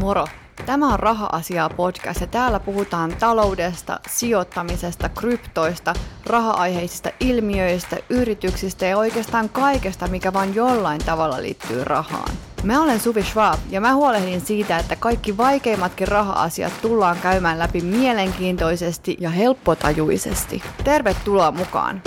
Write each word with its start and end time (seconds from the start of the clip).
Moro! 0.00 0.26
Tämä 0.66 0.92
on 0.92 0.98
Raha-asiaa 0.98 1.70
podcast 1.70 2.20
ja 2.20 2.26
täällä 2.26 2.60
puhutaan 2.60 3.16
taloudesta, 3.20 4.00
sijoittamisesta, 4.08 5.08
kryptoista, 5.08 5.94
raha-aiheisista 6.26 7.10
ilmiöistä, 7.20 7.96
yrityksistä 8.10 8.86
ja 8.86 8.98
oikeastaan 8.98 9.48
kaikesta, 9.48 10.06
mikä 10.06 10.32
vain 10.32 10.54
jollain 10.54 11.00
tavalla 11.06 11.42
liittyy 11.42 11.84
rahaan. 11.84 12.32
Mä 12.62 12.82
olen 12.82 13.00
Suvi 13.00 13.22
Schwab 13.22 13.58
ja 13.70 13.80
mä 13.80 13.94
huolehdin 13.94 14.40
siitä, 14.40 14.78
että 14.78 14.96
kaikki 14.96 15.36
vaikeimmatkin 15.36 16.08
raha-asiat 16.08 16.72
tullaan 16.82 17.16
käymään 17.22 17.58
läpi 17.58 17.80
mielenkiintoisesti 17.80 19.16
ja 19.20 19.30
helppotajuisesti. 19.30 20.62
Tervetuloa 20.84 21.50
mukaan! 21.50 22.02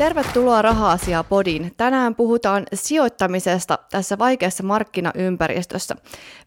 Tervetuloa 0.00 0.62
Raha-asiaa 0.62 1.24
podiin. 1.24 1.72
Tänään 1.76 2.14
puhutaan 2.14 2.66
sijoittamisesta 2.74 3.78
tässä 3.90 4.18
vaikeassa 4.18 4.62
markkinaympäristössä. 4.62 5.96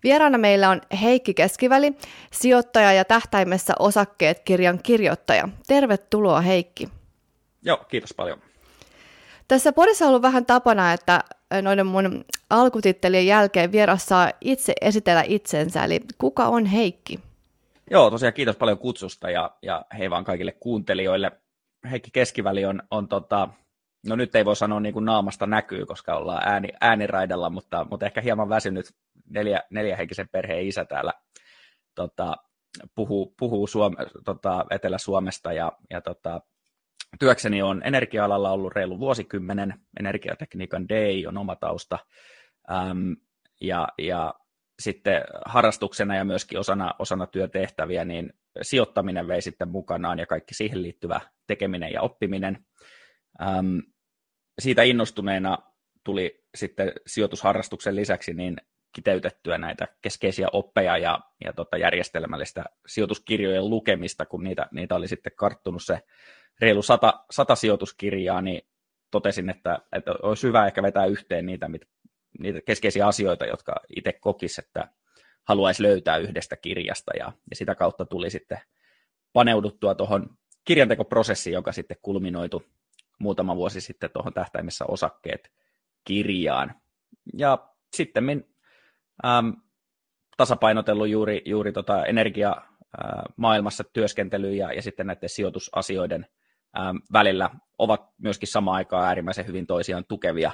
Vieraana 0.03 0.37
meillä 0.37 0.69
on 0.69 0.81
Heikki 1.01 1.33
Keskiväli, 1.33 1.93
sijoittaja 2.31 2.93
ja 2.93 3.05
tähtäimessä 3.05 3.73
osakkeet 3.79 4.39
kirjan 4.39 4.79
kirjoittaja. 4.83 5.49
Tervetuloa 5.67 6.41
Heikki. 6.41 6.89
Joo, 7.61 7.77
kiitos 7.77 8.13
paljon. 8.13 8.37
Tässä 9.47 9.73
podissa 9.73 10.05
on 10.05 10.09
ollut 10.09 10.21
vähän 10.21 10.45
tapana, 10.45 10.93
että 10.93 11.23
noiden 11.61 11.87
mun 11.87 12.25
alkutittelien 12.49 13.27
jälkeen 13.27 13.71
vieras 13.71 14.05
saa 14.05 14.31
itse 14.41 14.73
esitellä 14.81 15.23
itsensä, 15.27 15.83
eli 15.83 15.99
kuka 16.17 16.45
on 16.45 16.65
Heikki? 16.65 17.19
Joo, 17.91 18.09
tosiaan 18.09 18.33
kiitos 18.33 18.55
paljon 18.55 18.77
kutsusta 18.77 19.29
ja, 19.29 19.51
ja 19.61 19.85
hei 19.97 20.09
vaan 20.09 20.23
kaikille 20.23 20.51
kuuntelijoille. 20.51 21.31
Heikki 21.91 22.11
Keskiväli 22.13 22.65
on, 22.65 22.83
on 22.91 23.07
tota, 23.07 23.49
no 24.07 24.15
nyt 24.15 24.35
ei 24.35 24.45
voi 24.45 24.55
sanoa 24.55 24.79
niin 24.79 24.93
kuin 24.93 25.05
naamasta 25.05 25.47
näkyy, 25.47 25.85
koska 25.85 26.17
ollaan 26.17 26.43
ääni, 26.45 26.67
ääniraidalla, 26.81 27.49
mutta, 27.49 27.85
mutta 27.89 28.05
ehkä 28.05 28.21
hieman 28.21 28.49
väsynyt. 28.49 28.85
Neljä, 29.29 29.63
neljähenkisen 29.69 30.29
perheen 30.29 30.67
isä 30.67 30.85
täällä 30.85 31.13
tota, 31.95 32.35
puhuu, 32.95 33.33
puhuu 33.39 33.67
Suome, 33.67 33.95
tota, 34.25 34.65
Etelä-Suomesta 34.71 35.53
ja, 35.53 35.71
ja 35.89 36.01
tota, 36.01 36.41
työkseni 37.19 37.61
on 37.61 37.81
energia-alalla 37.85 38.51
ollut 38.51 38.73
reilu 38.73 38.99
vuosikymmenen, 38.99 39.73
energiatekniikan 39.99 40.89
DI 40.89 41.27
on 41.27 41.37
oma 41.37 41.55
tausta, 41.55 41.99
äm, 42.71 43.15
ja, 43.61 43.87
ja 43.97 44.33
sitten 44.79 45.23
harrastuksena 45.45 46.15
ja 46.15 46.25
myöskin 46.25 46.59
osana, 46.59 46.93
osana 46.99 47.27
työtehtäviä, 47.27 48.05
niin 48.05 48.33
sijoittaminen 48.61 49.27
vei 49.27 49.41
sitten 49.41 49.69
mukanaan 49.69 50.19
ja 50.19 50.25
kaikki 50.25 50.53
siihen 50.53 50.83
liittyvä 50.83 51.21
tekeminen 51.47 51.91
ja 51.93 52.01
oppiminen. 52.01 52.65
Ähm, 53.41 53.77
siitä 54.61 54.83
innostuneena 54.83 55.57
tuli 56.03 56.43
sitten 56.55 56.91
sijoitusharrastuksen 57.07 57.95
lisäksi 57.95 58.33
niin 58.33 58.57
kiteytettyä 58.95 59.57
näitä 59.57 59.87
keskeisiä 60.01 60.47
oppeja 60.53 60.97
ja, 60.97 61.19
ja 61.45 61.53
tota 61.53 61.77
järjestelmällistä 61.77 62.63
sijoituskirjojen 62.87 63.69
lukemista, 63.69 64.25
kun 64.25 64.43
niitä, 64.43 64.67
niitä 64.71 64.95
oli 64.95 65.07
sitten 65.07 65.33
karttunut 65.35 65.83
se 65.83 65.99
reilu 66.61 66.81
sata, 66.81 67.25
sata 67.31 67.55
sijoituskirjaa, 67.55 68.41
niin 68.41 68.61
totesin, 69.11 69.49
että, 69.49 69.79
että 69.95 70.11
olisi 70.23 70.47
hyvä 70.47 70.67
ehkä 70.67 70.83
vetää 70.83 71.05
yhteen 71.05 71.45
niitä, 71.45 71.67
mit, 71.67 71.81
niitä 72.39 72.61
keskeisiä 72.65 73.07
asioita, 73.07 73.45
jotka 73.45 73.75
itse 73.95 74.13
kokisi, 74.13 74.61
että 74.65 74.87
haluaisi 75.43 75.83
löytää 75.83 76.17
yhdestä 76.17 76.55
kirjasta, 76.55 77.11
ja, 77.19 77.31
ja 77.49 77.55
sitä 77.55 77.75
kautta 77.75 78.05
tuli 78.05 78.29
sitten 78.29 78.59
paneuduttua 79.33 79.95
tuohon 79.95 80.37
kirjantekoprosessiin, 80.65 81.53
joka 81.53 81.71
sitten 81.71 81.97
kulminoitu 82.01 82.63
muutama 83.19 83.55
vuosi 83.55 83.81
sitten 83.81 84.09
tuohon 84.13 84.33
tähtäimessä 84.33 84.85
osakkeet 84.87 85.51
kirjaan. 86.03 86.75
Ja 87.37 87.69
sitten 87.93 88.45
äm, 89.25 89.53
tasapainotellut 90.37 91.09
juuri, 91.09 91.41
juuri 91.45 91.71
tota 91.71 92.05
energia 92.05 92.55
maailmassa 93.37 93.83
työskentelyä 93.83 94.51
ja, 94.51 94.73
ja 94.73 94.81
sitten 94.81 95.07
näiden 95.07 95.29
sijoitusasioiden 95.29 96.25
äm, 96.79 97.01
välillä 97.13 97.49
ovat 97.77 98.01
myöskin 98.17 98.47
samaan 98.47 98.75
aikaan 98.75 99.07
äärimmäisen 99.07 99.47
hyvin 99.47 99.67
toisiaan 99.67 100.05
tukevia 100.07 100.51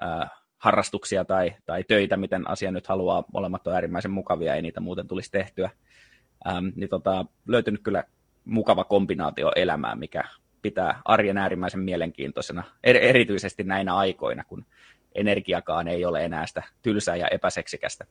ää, 0.00 0.39
harrastuksia 0.60 1.24
tai, 1.24 1.54
tai 1.66 1.84
töitä, 1.84 2.16
miten 2.16 2.50
asia 2.50 2.70
nyt 2.70 2.86
haluaa, 2.86 3.24
molemmat 3.32 3.66
on 3.66 3.74
äärimmäisen 3.74 4.10
mukavia, 4.10 4.54
ei 4.54 4.62
niitä 4.62 4.80
muuten 4.80 5.08
tulisi 5.08 5.30
tehtyä. 5.30 5.70
Äm, 6.48 6.72
niin 6.76 6.88
tota, 6.88 7.24
löytynyt 7.48 7.82
kyllä 7.82 8.04
mukava 8.44 8.84
kombinaatio 8.84 9.52
elämään, 9.56 9.98
mikä 9.98 10.24
pitää 10.62 11.02
arjen 11.04 11.38
äärimmäisen 11.38 11.80
mielenkiintoisena, 11.80 12.64
er, 12.84 12.96
erityisesti 12.96 13.64
näinä 13.64 13.96
aikoina, 13.96 14.44
kun 14.44 14.66
energiakaan 15.14 15.88
ei 15.88 16.04
ole 16.04 16.24
enää 16.24 16.46
sitä 16.46 16.62
tylsää 16.82 17.16
ja 17.16 17.28
epäseksikästä, 17.28 18.06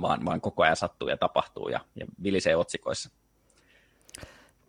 vaan, 0.00 0.24
vaan 0.24 0.40
koko 0.40 0.62
ajan 0.62 0.76
sattuu 0.76 1.08
ja 1.08 1.16
tapahtuu 1.16 1.68
ja, 1.68 1.80
ja 1.96 2.06
vilisee 2.22 2.56
otsikoissa. 2.56 3.10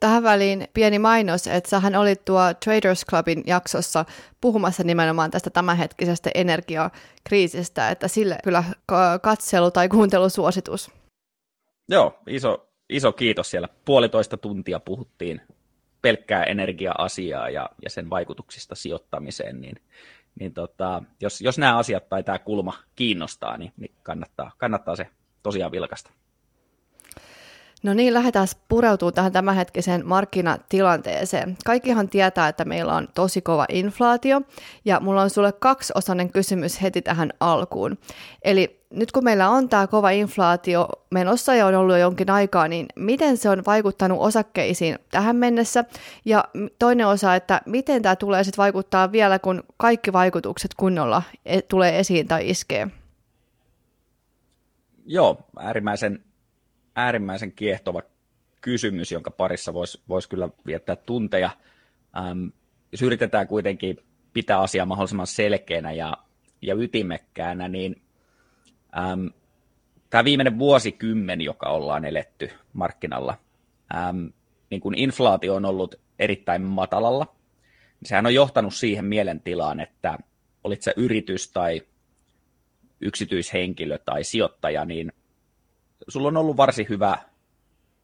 Tähän 0.05 0.23
väliin 0.23 0.67
pieni 0.73 0.99
mainos, 0.99 1.47
että 1.47 1.69
sähän 1.69 1.95
olit 1.95 2.25
tuo 2.25 2.41
Traders 2.63 3.05
Clubin 3.05 3.43
jaksossa 3.47 4.05
puhumassa 4.41 4.83
nimenomaan 4.83 5.31
tästä 5.31 5.49
tämänhetkisestä 5.49 6.29
energiakriisistä, 6.35 7.89
että 7.89 8.07
sille 8.07 8.37
kyllä 8.43 8.63
katselu 9.21 9.71
tai 9.71 9.89
kuuntelusuositus. 9.89 10.91
Joo, 11.89 12.19
iso, 12.27 12.67
iso 12.89 13.11
kiitos 13.11 13.51
siellä. 13.51 13.69
Puolitoista 13.85 14.37
tuntia 14.37 14.79
puhuttiin 14.79 15.41
pelkkää 16.01 16.43
energia-asiaa 16.43 17.49
ja, 17.49 17.69
ja 17.83 17.89
sen 17.89 18.09
vaikutuksista 18.09 18.75
sijoittamiseen, 18.75 19.61
niin, 19.61 19.75
niin 20.39 20.53
tota, 20.53 21.03
jos, 21.21 21.41
jos 21.41 21.57
nämä 21.57 21.77
asiat 21.77 22.09
tai 22.09 22.23
tämä 22.23 22.39
kulma 22.39 22.73
kiinnostaa, 22.95 23.57
niin, 23.57 23.73
niin 23.77 23.95
kannattaa, 24.03 24.51
kannattaa 24.57 24.95
se 24.95 25.07
tosiaan 25.43 25.71
vilkasta. 25.71 26.11
No 27.85 27.93
niin, 27.93 28.13
lähdetään 28.13 28.47
pureutumaan 28.69 29.13
tähän 29.13 29.31
tämänhetkiseen 29.31 30.07
markkinatilanteeseen. 30.07 31.57
Kaikkihan 31.65 32.09
tietää, 32.09 32.47
että 32.47 32.65
meillä 32.65 32.95
on 32.95 33.07
tosi 33.13 33.41
kova 33.41 33.65
inflaatio, 33.69 34.41
ja 34.85 34.99
mulla 34.99 35.21
on 35.21 35.29
sulle 35.29 35.51
kaksiosainen 35.51 36.31
kysymys 36.31 36.81
heti 36.81 37.01
tähän 37.01 37.33
alkuun. 37.39 37.97
Eli 38.41 38.85
nyt 38.89 39.11
kun 39.11 39.23
meillä 39.23 39.49
on 39.49 39.69
tämä 39.69 39.87
kova 39.87 40.09
inflaatio 40.09 40.87
menossa 41.11 41.55
ja 41.55 41.65
on 41.65 41.75
ollut 41.75 41.95
jo 41.95 41.99
jonkin 41.99 42.29
aikaa, 42.29 42.67
niin 42.67 42.85
miten 42.95 43.37
se 43.37 43.49
on 43.49 43.63
vaikuttanut 43.65 44.17
osakkeisiin 44.21 44.99
tähän 45.11 45.35
mennessä? 45.35 45.85
Ja 46.25 46.43
toinen 46.79 47.07
osa, 47.07 47.35
että 47.35 47.61
miten 47.65 48.01
tämä 48.01 48.15
tulee 48.15 48.43
sitten 48.43 48.61
vaikuttaa 48.61 49.11
vielä, 49.11 49.39
kun 49.39 49.63
kaikki 49.77 50.13
vaikutukset 50.13 50.71
kunnolla 50.77 51.23
e-, 51.45 51.61
tulee 51.61 51.99
esiin 51.99 52.27
tai 52.27 52.49
iskee? 52.49 52.87
Joo, 55.05 55.37
äärimmäisen 55.59 56.24
äärimmäisen 56.95 57.51
kiehtova 57.51 58.01
kysymys, 58.61 59.11
jonka 59.11 59.31
parissa 59.31 59.73
voisi 59.73 60.01
vois 60.09 60.27
kyllä 60.27 60.49
viettää 60.65 60.95
tunteja. 60.95 61.49
Ähm, 62.17 62.47
jos 62.91 63.01
yritetään 63.01 63.47
kuitenkin 63.47 63.97
pitää 64.33 64.59
asiaa 64.59 64.85
mahdollisimman 64.85 65.27
selkeänä 65.27 65.91
ja, 65.91 66.17
ja 66.61 66.75
ytimekkäänä, 66.75 67.67
niin 67.67 68.01
ähm, 68.97 69.27
tämä 70.09 70.23
viimeinen 70.23 70.59
vuosikymmen, 70.59 71.41
joka 71.41 71.69
ollaan 71.69 72.05
eletty 72.05 72.49
markkinalla, 72.73 73.37
ähm, 73.95 74.25
niin 74.69 74.81
kun 74.81 74.97
inflaatio 74.97 75.55
on 75.55 75.65
ollut 75.65 75.95
erittäin 76.19 76.61
matalalla, 76.61 77.35
niin 78.01 78.09
sehän 78.09 78.25
on 78.25 78.33
johtanut 78.33 78.73
siihen 78.73 79.05
mielentilaan, 79.05 79.79
että 79.79 80.17
olit 80.63 80.81
se 80.81 80.93
yritys 80.97 81.51
tai 81.51 81.81
yksityishenkilö 83.01 83.97
tai 83.97 84.23
sijoittaja, 84.23 84.85
niin 84.85 85.11
sulla 86.07 86.27
on 86.27 86.37
ollut 86.37 86.57
varsin 86.57 86.85
hyvä 86.89 87.17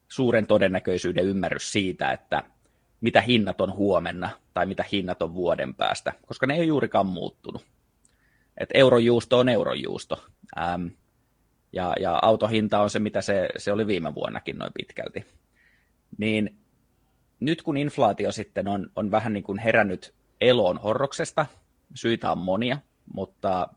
suuren 0.08 0.48
todennäköisyyden 0.48 1.26
ymmärrys 1.26 1.72
siitä, 1.72 2.12
että 2.12 2.44
mitä 3.02 3.22
hinnat 3.22 3.62
on 3.62 3.74
huomenna 3.74 4.30
tai 4.54 4.66
mitä 4.66 4.86
hinnat 4.92 5.22
on 5.22 5.34
vuoden 5.34 5.76
päästä, 5.76 6.14
koska 6.26 6.48
ne 6.48 6.54
ei 6.54 6.60
ole 6.60 6.68
juurikaan 6.68 7.06
muuttunut. 7.06 7.66
Et 8.58 8.70
eurojuusto 8.74 9.40
on 9.40 9.50
eurojuusto. 9.50 10.26
Ähm, 10.60 10.88
ja, 11.74 11.94
ja 12.00 12.20
autohinta 12.22 12.82
on 12.82 12.90
se, 12.90 13.00
mitä 13.00 13.22
se, 13.22 13.50
se 13.58 13.72
oli 13.72 13.88
viime 13.88 14.16
vuonnakin 14.16 14.58
noin 14.58 14.72
pitkälti. 14.74 15.26
Niin 16.18 16.58
nyt 17.40 17.62
kun 17.62 17.78
inflaatio 17.78 18.32
sitten 18.32 18.68
on, 18.68 18.92
on 18.96 19.12
vähän 19.12 19.34
niin 19.34 19.44
kuin 19.44 19.60
herännyt 19.60 20.14
eloon 20.42 20.78
horroksesta, 20.78 21.46
syitä 21.96 22.32
on 22.32 22.38
monia, 22.38 22.78
mutta 23.14 23.68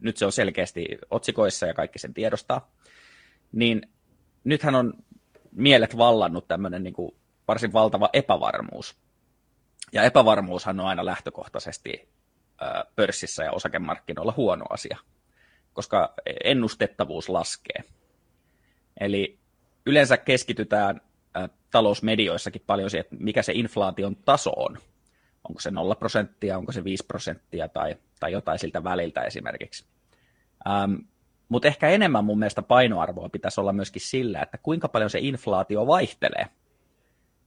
nyt 0.00 0.16
se 0.16 0.26
on 0.26 0.32
selkeästi 0.32 0.98
otsikoissa 1.10 1.66
ja 1.66 1.74
kaikki 1.74 1.98
sen 1.98 2.14
tiedostaa, 2.14 2.70
niin 3.52 3.82
nythän 4.44 4.74
on 4.74 4.94
mielet 5.52 5.96
vallannut 5.96 6.48
tämmöinen 6.48 6.82
niin 6.82 6.94
kuin 6.94 7.16
varsin 7.48 7.72
valtava 7.72 8.10
epävarmuus. 8.12 8.96
Ja 9.92 10.02
epävarmuushan 10.02 10.80
on 10.80 10.86
aina 10.86 11.04
lähtökohtaisesti 11.04 12.08
pörssissä 12.96 13.44
ja 13.44 13.52
osakemarkkinoilla 13.52 14.34
huono 14.36 14.64
asia, 14.70 14.98
koska 15.72 16.14
ennustettavuus 16.44 17.28
laskee. 17.28 17.84
Eli 19.00 19.38
yleensä 19.86 20.16
keskitytään 20.16 21.00
talousmedioissakin 21.70 22.62
paljon 22.66 22.90
siihen, 22.90 23.04
että 23.04 23.16
mikä 23.20 23.42
se 23.42 23.52
inflaation 23.52 24.16
taso 24.16 24.50
on. 24.56 24.78
Onko 25.48 25.60
se 25.60 25.70
0 25.70 25.94
prosenttia, 25.94 26.58
onko 26.58 26.72
se 26.72 26.84
5 26.84 27.04
prosenttia 27.06 27.68
tai, 27.68 27.96
tai 28.20 28.32
jotain 28.32 28.58
siltä 28.58 28.84
väliltä 28.84 29.22
esimerkiksi. 29.22 29.84
Mutta 31.48 31.68
ehkä 31.68 31.88
enemmän 31.88 32.24
mun 32.24 32.38
mielestä 32.38 32.62
painoarvoa 32.62 33.28
pitäisi 33.28 33.60
olla 33.60 33.72
myöskin 33.72 34.02
sillä, 34.02 34.42
että 34.42 34.58
kuinka 34.58 34.88
paljon 34.88 35.10
se 35.10 35.18
inflaatio 35.18 35.86
vaihtelee. 35.86 36.46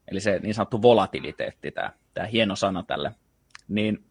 Eli 0.07 0.19
se 0.19 0.39
niin 0.39 0.53
sanottu 0.53 0.81
volatiliteetti, 0.81 1.71
tämä, 1.71 2.27
hieno 2.31 2.55
sana 2.55 2.83
tälle. 2.83 3.11
Niin 3.67 4.05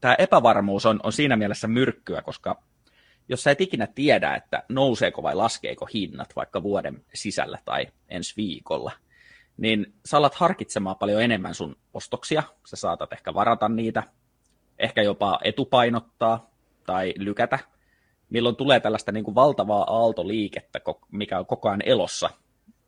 tämä 0.00 0.14
epävarmuus 0.14 0.86
on, 0.86 1.00
on 1.02 1.12
siinä 1.12 1.36
mielessä 1.36 1.68
myrkkyä, 1.68 2.22
koska 2.22 2.62
jos 3.28 3.42
sä 3.42 3.50
et 3.50 3.60
ikinä 3.60 3.86
tiedä, 3.86 4.34
että 4.34 4.62
nouseeko 4.68 5.22
vai 5.22 5.34
laskeeko 5.34 5.86
hinnat 5.94 6.36
vaikka 6.36 6.62
vuoden 6.62 7.04
sisällä 7.14 7.58
tai 7.64 7.86
ensi 8.08 8.36
viikolla, 8.36 8.92
niin 9.56 9.94
sä 10.06 10.16
alat 10.16 10.34
harkitsemaan 10.34 10.96
paljon 10.96 11.22
enemmän 11.22 11.54
sun 11.54 11.76
ostoksia. 11.94 12.42
Sä 12.66 12.76
saatat 12.76 13.12
ehkä 13.12 13.34
varata 13.34 13.68
niitä, 13.68 14.02
ehkä 14.78 15.02
jopa 15.02 15.38
etupainottaa 15.44 16.50
tai 16.86 17.14
lykätä, 17.16 17.58
milloin 18.30 18.56
tulee 18.56 18.80
tällaista 18.80 19.12
niin 19.12 19.24
kuin 19.24 19.34
valtavaa 19.34 19.84
aaltoliikettä, 19.96 20.80
mikä 21.10 21.38
on 21.38 21.46
koko 21.46 21.68
ajan 21.68 21.82
elossa. 21.84 22.30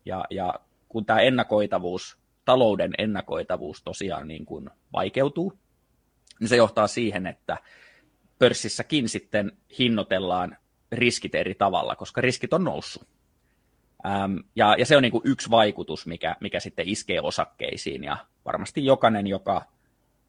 Ja, 0.05 0.25
ja 0.31 0.55
kun 0.89 1.05
tämä 1.05 1.21
ennakoitavuus, 1.21 2.19
talouden 2.45 2.93
ennakoitavuus 2.99 3.83
tosiaan 3.83 4.29
niin 4.29 4.47
kuin 4.47 4.71
vaikeutuu, 4.93 5.53
niin 6.41 6.49
se 6.49 6.57
johtaa 6.57 6.87
siihen, 6.87 7.27
että 7.27 7.59
pörssissäkin 8.39 9.09
sitten 9.09 9.53
hinnoitellaan 9.79 10.57
riskit 10.93 11.35
eri 11.35 11.55
tavalla, 11.55 11.97
koska 11.97 12.21
riskit 12.21 12.53
on 12.53 12.65
noussut. 12.65 13.09
Ähm, 14.07 14.37
ja, 14.57 14.77
ja 14.79 14.87
se 14.87 14.97
on 14.97 15.03
niin 15.03 15.13
kuin 15.13 15.23
yksi 15.25 15.51
vaikutus, 15.51 16.07
mikä, 16.07 16.37
mikä 16.41 16.61
sitten 16.61 16.89
iskee 16.89 17.21
osakkeisiin, 17.21 18.05
ja 18.05 18.17
varmasti 18.45 18.85
jokainen, 18.85 19.27
joka 19.27 19.63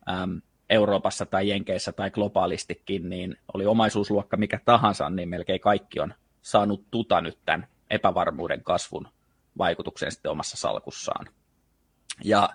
äm, 0.10 0.42
Euroopassa 0.70 1.26
tai 1.26 1.50
Jenkeissä 1.50 1.92
tai 1.92 2.12
globaalistikin, 2.12 3.10
niin 3.10 3.38
oli 3.54 3.66
omaisuusluokka 3.66 4.38
mikä 4.38 4.60
tahansa, 4.66 5.10
niin 5.10 5.30
melkein 5.30 5.60
kaikki 5.60 6.00
on 6.00 6.14
saanut 6.42 6.86
tuta 6.92 7.22
nyt 7.22 7.38
tämän 7.46 7.68
epävarmuuden 7.90 8.64
kasvun 8.64 9.08
vaikutuksen 9.58 10.12
sitten 10.12 10.32
omassa 10.32 10.58
salkussaan. 10.58 11.28
Ja 12.24 12.50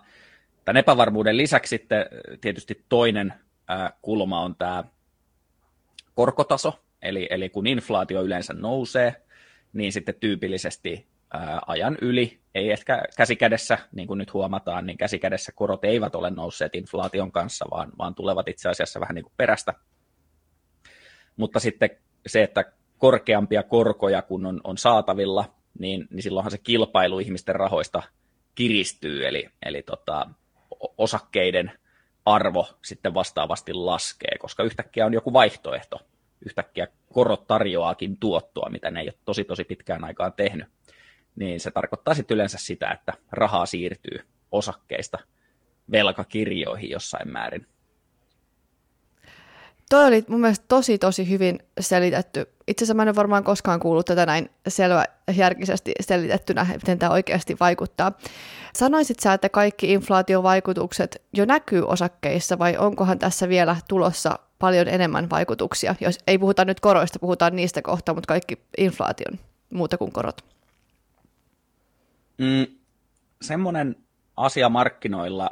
tämän 0.64 0.76
epävarmuuden 0.76 1.36
lisäksi 1.36 1.68
sitten 1.68 2.06
tietysti 2.40 2.84
toinen 2.88 3.34
äh, 3.70 3.92
kulma 4.02 4.40
on 4.40 4.56
tämä 4.56 4.84
korkotaso, 6.14 6.80
eli, 7.02 7.26
eli 7.30 7.48
kun 7.48 7.66
inflaatio 7.66 8.22
yleensä 8.22 8.52
nousee, 8.52 9.22
niin 9.72 9.92
sitten 9.92 10.14
tyypillisesti 10.14 11.06
ää, 11.32 11.60
ajan 11.66 11.98
yli, 12.00 12.40
ei 12.58 12.72
ehkä 12.72 13.02
käsikädessä, 13.16 13.78
niin 13.92 14.08
kuin 14.08 14.18
nyt 14.18 14.32
huomataan, 14.32 14.86
niin 14.86 14.98
käsikädessä 14.98 15.52
korot 15.54 15.84
eivät 15.84 16.14
ole 16.14 16.30
nousseet 16.30 16.74
inflaation 16.74 17.32
kanssa, 17.32 17.66
vaan, 17.70 17.92
vaan 17.98 18.14
tulevat 18.14 18.48
itse 18.48 18.68
asiassa 18.68 19.00
vähän 19.00 19.14
niin 19.14 19.22
kuin 19.22 19.34
perästä. 19.36 19.74
Mutta 21.36 21.60
sitten 21.60 21.90
se, 22.26 22.42
että 22.42 22.64
korkeampia 22.98 23.62
korkoja 23.62 24.22
kun 24.22 24.46
on, 24.46 24.60
on 24.64 24.78
saatavilla, 24.78 25.54
niin, 25.78 26.08
niin 26.10 26.22
silloinhan 26.22 26.50
se 26.50 26.58
kilpailu 26.58 27.18
ihmisten 27.18 27.54
rahoista 27.54 28.02
kiristyy, 28.54 29.26
eli, 29.26 29.48
eli 29.62 29.82
tota, 29.82 30.30
osakkeiden 30.98 31.72
arvo 32.24 32.68
sitten 32.84 33.14
vastaavasti 33.14 33.72
laskee, 33.74 34.38
koska 34.38 34.62
yhtäkkiä 34.62 35.06
on 35.06 35.14
joku 35.14 35.32
vaihtoehto. 35.32 36.00
Yhtäkkiä 36.46 36.86
korot 37.12 37.46
tarjoaakin 37.46 38.16
tuottoa, 38.20 38.70
mitä 38.70 38.90
ne 38.90 39.00
ei 39.00 39.06
ole 39.06 39.18
tosi 39.24 39.44
tosi 39.44 39.64
pitkään 39.64 40.04
aikaan 40.04 40.32
tehnyt. 40.32 40.68
Niin 41.38 41.60
se 41.60 41.70
tarkoittaa 41.70 42.14
sitten 42.14 42.34
yleensä 42.34 42.58
sitä, 42.60 42.90
että 42.90 43.12
rahaa 43.32 43.66
siirtyy 43.66 44.20
osakkeista 44.52 45.18
velkakirjoihin 45.92 46.90
jossain 46.90 47.32
määrin. 47.32 47.66
Toi 49.90 50.06
oli 50.06 50.24
mun 50.28 50.40
mielestä 50.40 50.64
tosi 50.68 50.98
tosi 50.98 51.28
hyvin 51.28 51.58
selitetty. 51.80 52.46
Itse 52.66 52.84
asiassa 52.84 52.94
mä 52.94 53.02
en 53.02 53.08
ole 53.08 53.14
varmaan 53.16 53.44
koskaan 53.44 53.80
kuullut 53.80 54.06
tätä 54.06 54.26
näin 54.26 54.50
järkisesti 55.36 55.92
selitettynä, 56.00 56.66
miten 56.74 56.98
tämä 56.98 57.12
oikeasti 57.12 57.56
vaikuttaa. 57.60 58.12
Sanoisit 58.74 59.20
sä, 59.20 59.32
että 59.32 59.48
kaikki 59.48 59.92
inflaatiovaikutukset 59.92 61.22
jo 61.32 61.44
näkyy 61.44 61.82
osakkeissa 61.86 62.58
vai 62.58 62.76
onkohan 62.76 63.18
tässä 63.18 63.48
vielä 63.48 63.76
tulossa 63.88 64.38
paljon 64.58 64.88
enemmän 64.88 65.30
vaikutuksia? 65.30 65.94
Jos 66.00 66.18
ei 66.26 66.38
puhuta 66.38 66.64
nyt 66.64 66.80
koroista, 66.80 67.18
puhutaan 67.18 67.56
niistä 67.56 67.82
kohta, 67.82 68.14
mutta 68.14 68.28
kaikki 68.28 68.58
inflaation 68.78 69.38
muuta 69.70 69.98
kuin 69.98 70.12
korot. 70.12 70.57
Mm, 72.38 72.66
semmoinen 73.42 73.96
asia 74.36 74.68
markkinoilla, 74.68 75.50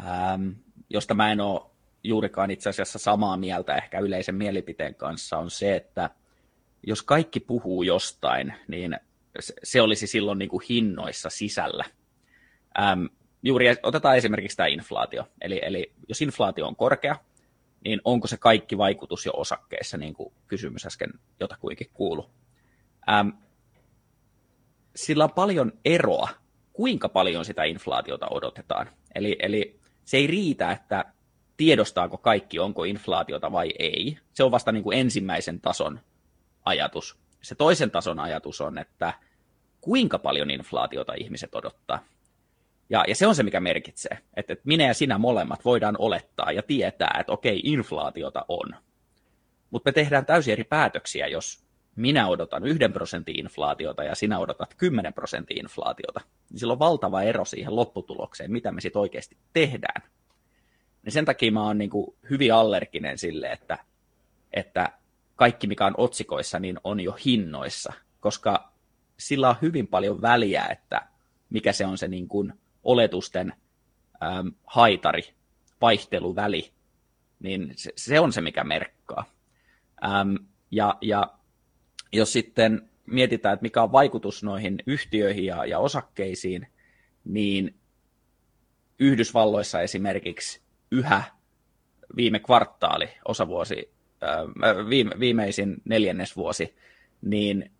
ähm, 0.00 0.48
josta 0.90 1.14
mä 1.14 1.32
en 1.32 1.40
ole 1.40 1.70
juurikaan 2.04 2.50
itse 2.50 2.70
asiassa 2.70 2.98
samaa 2.98 3.36
mieltä 3.36 3.76
ehkä 3.76 3.98
yleisen 3.98 4.34
mielipiteen 4.34 4.94
kanssa, 4.94 5.38
on 5.38 5.50
se, 5.50 5.76
että 5.76 6.10
jos 6.86 7.02
kaikki 7.02 7.40
puhuu 7.40 7.82
jostain, 7.82 8.54
niin 8.68 8.96
se 9.62 9.80
olisi 9.80 10.06
silloin 10.06 10.38
niin 10.38 10.48
kuin 10.48 10.64
hinnoissa 10.68 11.30
sisällä. 11.30 11.84
Ähm, 12.80 13.04
juuri 13.42 13.66
otetaan 13.82 14.16
esimerkiksi 14.16 14.56
tämä 14.56 14.66
inflaatio. 14.66 15.28
Eli, 15.40 15.60
eli 15.62 15.92
jos 16.08 16.22
inflaatio 16.22 16.66
on 16.66 16.76
korkea, 16.76 17.16
niin 17.84 18.00
onko 18.04 18.26
se 18.26 18.36
kaikki 18.36 18.78
vaikutus 18.78 19.26
jo 19.26 19.32
osakkeissa, 19.34 19.96
niin 19.96 20.14
kuin 20.14 20.34
kysymys 20.48 20.86
äsken 20.86 21.10
jotakuinkin 21.40 21.90
kuulu. 21.92 22.30
Ähm, 23.10 23.28
sillä 24.96 25.24
on 25.24 25.32
paljon 25.32 25.72
eroa, 25.84 26.28
kuinka 26.72 27.08
paljon 27.08 27.44
sitä 27.44 27.64
inflaatiota 27.64 28.26
odotetaan. 28.30 28.88
Eli, 29.14 29.36
eli 29.38 29.80
se 30.04 30.16
ei 30.16 30.26
riitä, 30.26 30.70
että 30.70 31.04
tiedostaako 31.56 32.18
kaikki, 32.18 32.58
onko 32.58 32.84
inflaatiota 32.84 33.52
vai 33.52 33.72
ei. 33.78 34.18
Se 34.32 34.44
on 34.44 34.50
vasta 34.50 34.72
niin 34.72 34.82
kuin 34.82 34.98
ensimmäisen 34.98 35.60
tason 35.60 36.00
ajatus. 36.64 37.16
Se 37.42 37.54
toisen 37.54 37.90
tason 37.90 38.20
ajatus 38.20 38.60
on, 38.60 38.78
että 38.78 39.12
kuinka 39.80 40.18
paljon 40.18 40.50
inflaatiota 40.50 41.14
ihmiset 41.14 41.54
odottaa. 41.54 42.04
Ja, 42.90 43.04
ja 43.08 43.14
se 43.14 43.26
on 43.26 43.34
se, 43.34 43.42
mikä 43.42 43.60
merkitsee, 43.60 44.18
että, 44.36 44.52
että 44.52 44.62
minä 44.64 44.84
ja 44.84 44.94
sinä 44.94 45.18
molemmat 45.18 45.64
voidaan 45.64 45.96
olettaa 45.98 46.52
ja 46.52 46.62
tietää, 46.62 47.16
että 47.20 47.32
okei, 47.32 47.60
inflaatiota 47.64 48.44
on. 48.48 48.76
Mutta 49.70 49.88
me 49.88 49.92
tehdään 49.92 50.26
täysin 50.26 50.52
eri 50.52 50.64
päätöksiä, 50.64 51.26
jos 51.26 51.64
minä 51.96 52.28
odotan 52.28 52.66
yhden 52.66 52.92
prosentin 52.92 53.38
inflaatiota 53.38 54.04
ja 54.04 54.14
sinä 54.14 54.38
odotat 54.38 54.74
10 54.74 55.12
prosentin 55.12 55.58
inflaatiota. 55.58 56.20
Niin 56.50 56.58
sillä 56.58 56.72
on 56.72 56.78
valtava 56.78 57.22
ero 57.22 57.44
siihen 57.44 57.76
lopputulokseen, 57.76 58.52
mitä 58.52 58.72
me 58.72 58.80
sitten 58.80 59.00
oikeasti 59.00 59.36
tehdään. 59.52 60.02
Niin 61.02 61.12
sen 61.12 61.24
takia 61.24 61.52
mä 61.52 61.64
oon 61.64 61.78
niin 61.78 61.90
kuin 61.90 62.16
hyvin 62.30 62.54
allerginen 62.54 63.18
sille, 63.18 63.52
että, 63.52 63.78
että 64.52 64.92
kaikki 65.36 65.66
mikä 65.66 65.86
on 65.86 65.94
otsikoissa, 65.96 66.58
niin 66.58 66.78
on 66.84 67.00
jo 67.00 67.16
hinnoissa, 67.24 67.92
koska 68.20 68.72
sillä 69.18 69.48
on 69.48 69.56
hyvin 69.62 69.86
paljon 69.86 70.22
väliä, 70.22 70.66
että 70.66 71.02
mikä 71.50 71.72
se 71.72 71.86
on 71.86 71.98
se 71.98 72.08
niin 72.08 72.28
kuin 72.28 72.52
oletusten 72.82 73.52
ähm, 74.22 74.48
haitari, 74.66 75.22
vaihteluväli, 75.80 76.72
niin 77.40 77.72
se, 77.76 77.92
se 77.96 78.20
on 78.20 78.32
se, 78.32 78.40
mikä 78.40 78.64
merkkaa. 78.64 79.24
Ähm, 80.04 80.34
ja, 80.70 80.98
ja 81.00 81.30
jos 82.12 82.32
sitten 82.32 82.88
mietitään, 83.06 83.54
että 83.54 83.62
mikä 83.62 83.82
on 83.82 83.92
vaikutus 83.92 84.42
noihin 84.42 84.78
yhtiöihin 84.86 85.44
ja, 85.44 85.64
ja 85.64 85.78
osakkeisiin, 85.78 86.66
niin 87.24 87.74
Yhdysvalloissa 88.98 89.80
esimerkiksi 89.80 90.60
yhä 90.90 91.22
viime 92.16 92.38
kvartaali, 92.38 93.08
osavuosi, 93.28 93.92
viime, 94.88 95.10
viimeisin 95.20 95.76
neljännesvuosi, 95.84 96.76
niin, 97.22 97.70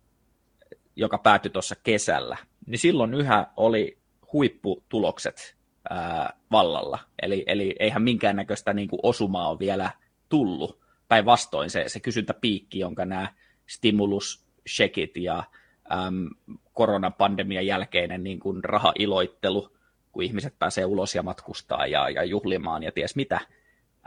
joka 0.95 1.17
päättyi 1.17 1.51
tuossa 1.51 1.75
kesällä, 1.83 2.37
niin 2.67 2.79
silloin 2.79 3.13
yhä 3.13 3.47
oli 3.57 3.97
huipputulokset 4.33 5.55
ää, 5.89 6.33
vallalla. 6.51 6.99
Eli, 7.21 7.43
eli 7.47 7.75
eihän 7.79 8.03
minkäännäköistä 8.03 8.73
niin 8.73 8.89
kuin 8.89 8.99
osumaa 9.03 9.49
ole 9.49 9.59
vielä 9.59 9.91
tullut. 10.29 10.83
Päinvastoin 11.07 11.69
se, 11.69 11.83
se 11.87 11.99
kysyntäpiikki, 11.99 12.79
jonka 12.79 13.05
nämä 13.05 13.33
stimulus-shekit 13.67 15.17
ja 15.17 15.43
äm, 15.91 16.29
koronapandemian 16.73 17.65
jälkeinen 17.65 18.23
niin 18.23 18.39
kuin 18.39 18.63
rahailoittelu, 18.63 19.75
kun 20.11 20.23
ihmiset 20.23 20.59
pääsee 20.59 20.85
ulos 20.85 21.15
ja 21.15 21.23
matkustaa 21.23 21.87
ja, 21.87 22.09
ja 22.09 22.23
juhlimaan 22.23 22.83
ja 22.83 22.91
ties 22.91 23.15
mitä 23.15 23.39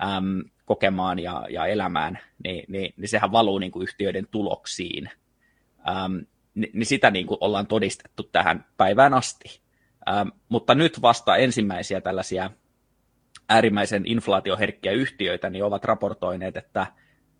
äm, 0.02 0.42
kokemaan 0.64 1.18
ja, 1.18 1.46
ja 1.50 1.66
elämään, 1.66 2.18
niin, 2.44 2.64
niin, 2.68 2.94
niin 2.96 3.08
sehän 3.08 3.32
valuu 3.32 3.58
niin 3.58 3.72
kuin 3.72 3.82
yhtiöiden 3.82 4.26
tuloksiin. 4.30 5.10
Äm, 5.88 6.26
niin, 6.54 6.70
niin 6.74 6.86
sitä 6.86 7.10
niin 7.10 7.26
kuin 7.26 7.38
ollaan 7.40 7.66
todistettu 7.66 8.22
tähän 8.22 8.64
päivään 8.76 9.14
asti. 9.14 9.60
Ähm, 10.08 10.28
mutta 10.48 10.74
nyt 10.74 11.02
vasta 11.02 11.36
ensimmäisiä 11.36 12.00
tällaisia 12.00 12.50
äärimmäisen 13.48 14.02
inflaatioherkkiä 14.06 14.92
yhtiöitä 14.92 15.50
niin 15.50 15.64
ovat 15.64 15.84
raportoineet, 15.84 16.56
että 16.56 16.86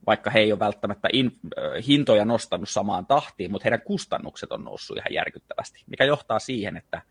vaikka 0.07 0.31
he 0.31 0.39
ei 0.39 0.53
ole 0.53 0.59
välttämättä 0.59 1.09
in, 1.13 1.39
hintoja 1.87 2.25
nostanut 2.25 2.69
samaan 2.69 3.07
tahtiin, 3.07 3.51
mutta 3.51 3.65
heidän 3.65 3.83
kustannukset 3.83 4.53
on 4.53 4.65
noussut 4.65 4.97
ihan 4.97 5.13
järkyttävästi, 5.13 5.85
mikä 5.87 6.05
johtaa 6.05 6.39
siihen, 6.39 6.77
että 6.77 7.03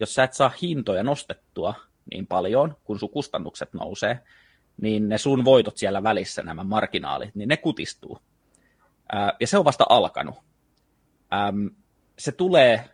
jos 0.00 0.14
sä 0.14 0.24
et 0.24 0.32
saa 0.32 0.52
hintoja 0.62 1.02
nostettua 1.02 1.74
niin 2.10 2.26
paljon, 2.26 2.76
kun 2.84 2.98
sun 2.98 3.10
kustannukset 3.10 3.72
nousee, 3.72 4.20
niin 4.82 5.08
ne 5.08 5.18
sun 5.18 5.44
voitot 5.44 5.76
siellä 5.76 6.02
välissä, 6.02 6.42
nämä 6.42 6.64
marginaalit, 6.64 7.34
niin 7.34 7.48
ne 7.48 7.56
kutistuu. 7.56 8.18
Ja 9.40 9.46
se 9.46 9.58
on 9.58 9.64
vasta 9.64 9.84
alkanut. 9.88 10.34
Se 12.18 12.32
tulee 12.32 12.84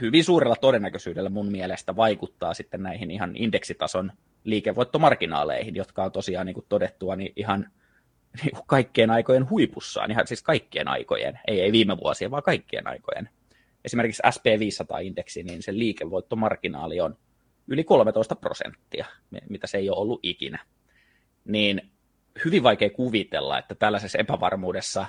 hyvin 0.00 0.24
suurella 0.24 0.56
todennäköisyydellä 0.56 1.30
mun 1.30 1.50
mielestä 1.50 1.96
vaikuttaa 1.96 2.54
sitten 2.54 2.82
näihin 2.82 3.10
ihan 3.10 3.36
indeksitason 3.36 4.12
liikevoittomarginaaleihin, 4.44 5.76
jotka 5.76 6.04
on 6.04 6.12
tosiaan 6.12 6.46
niin 6.46 6.54
kuin 6.54 6.66
todettua 6.68 7.16
niin 7.16 7.32
ihan 7.36 7.70
niin 8.42 8.54
kuin 8.54 8.66
kaikkien 8.66 9.10
aikojen 9.10 9.50
huipussaan, 9.50 10.10
ihan 10.10 10.26
siis 10.26 10.42
kaikkien 10.42 10.88
aikojen, 10.88 11.40
ei, 11.46 11.60
ei 11.60 11.72
viime 11.72 11.96
vuosien, 11.96 12.30
vaan 12.30 12.42
kaikkien 12.42 12.86
aikojen. 12.86 13.28
Esimerkiksi 13.84 14.22
SP500-indeksi, 14.26 15.42
niin 15.42 15.62
se 15.62 15.74
liikevoittomarginaali 15.74 17.00
on 17.00 17.16
yli 17.68 17.84
13 17.84 18.36
prosenttia, 18.36 19.06
mitä 19.48 19.66
se 19.66 19.78
ei 19.78 19.90
ole 19.90 19.98
ollut 19.98 20.20
ikinä. 20.22 20.58
Niin 21.44 21.90
hyvin 22.44 22.62
vaikea 22.62 22.90
kuvitella, 22.90 23.58
että 23.58 23.74
tällaisessa 23.74 24.18
epävarmuudessa, 24.18 25.06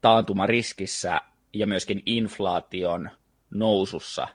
taantumariskissä 0.00 1.20
ja 1.52 1.66
myöskin 1.66 2.02
inflaation 2.06 3.10
nousussa, 3.50 4.28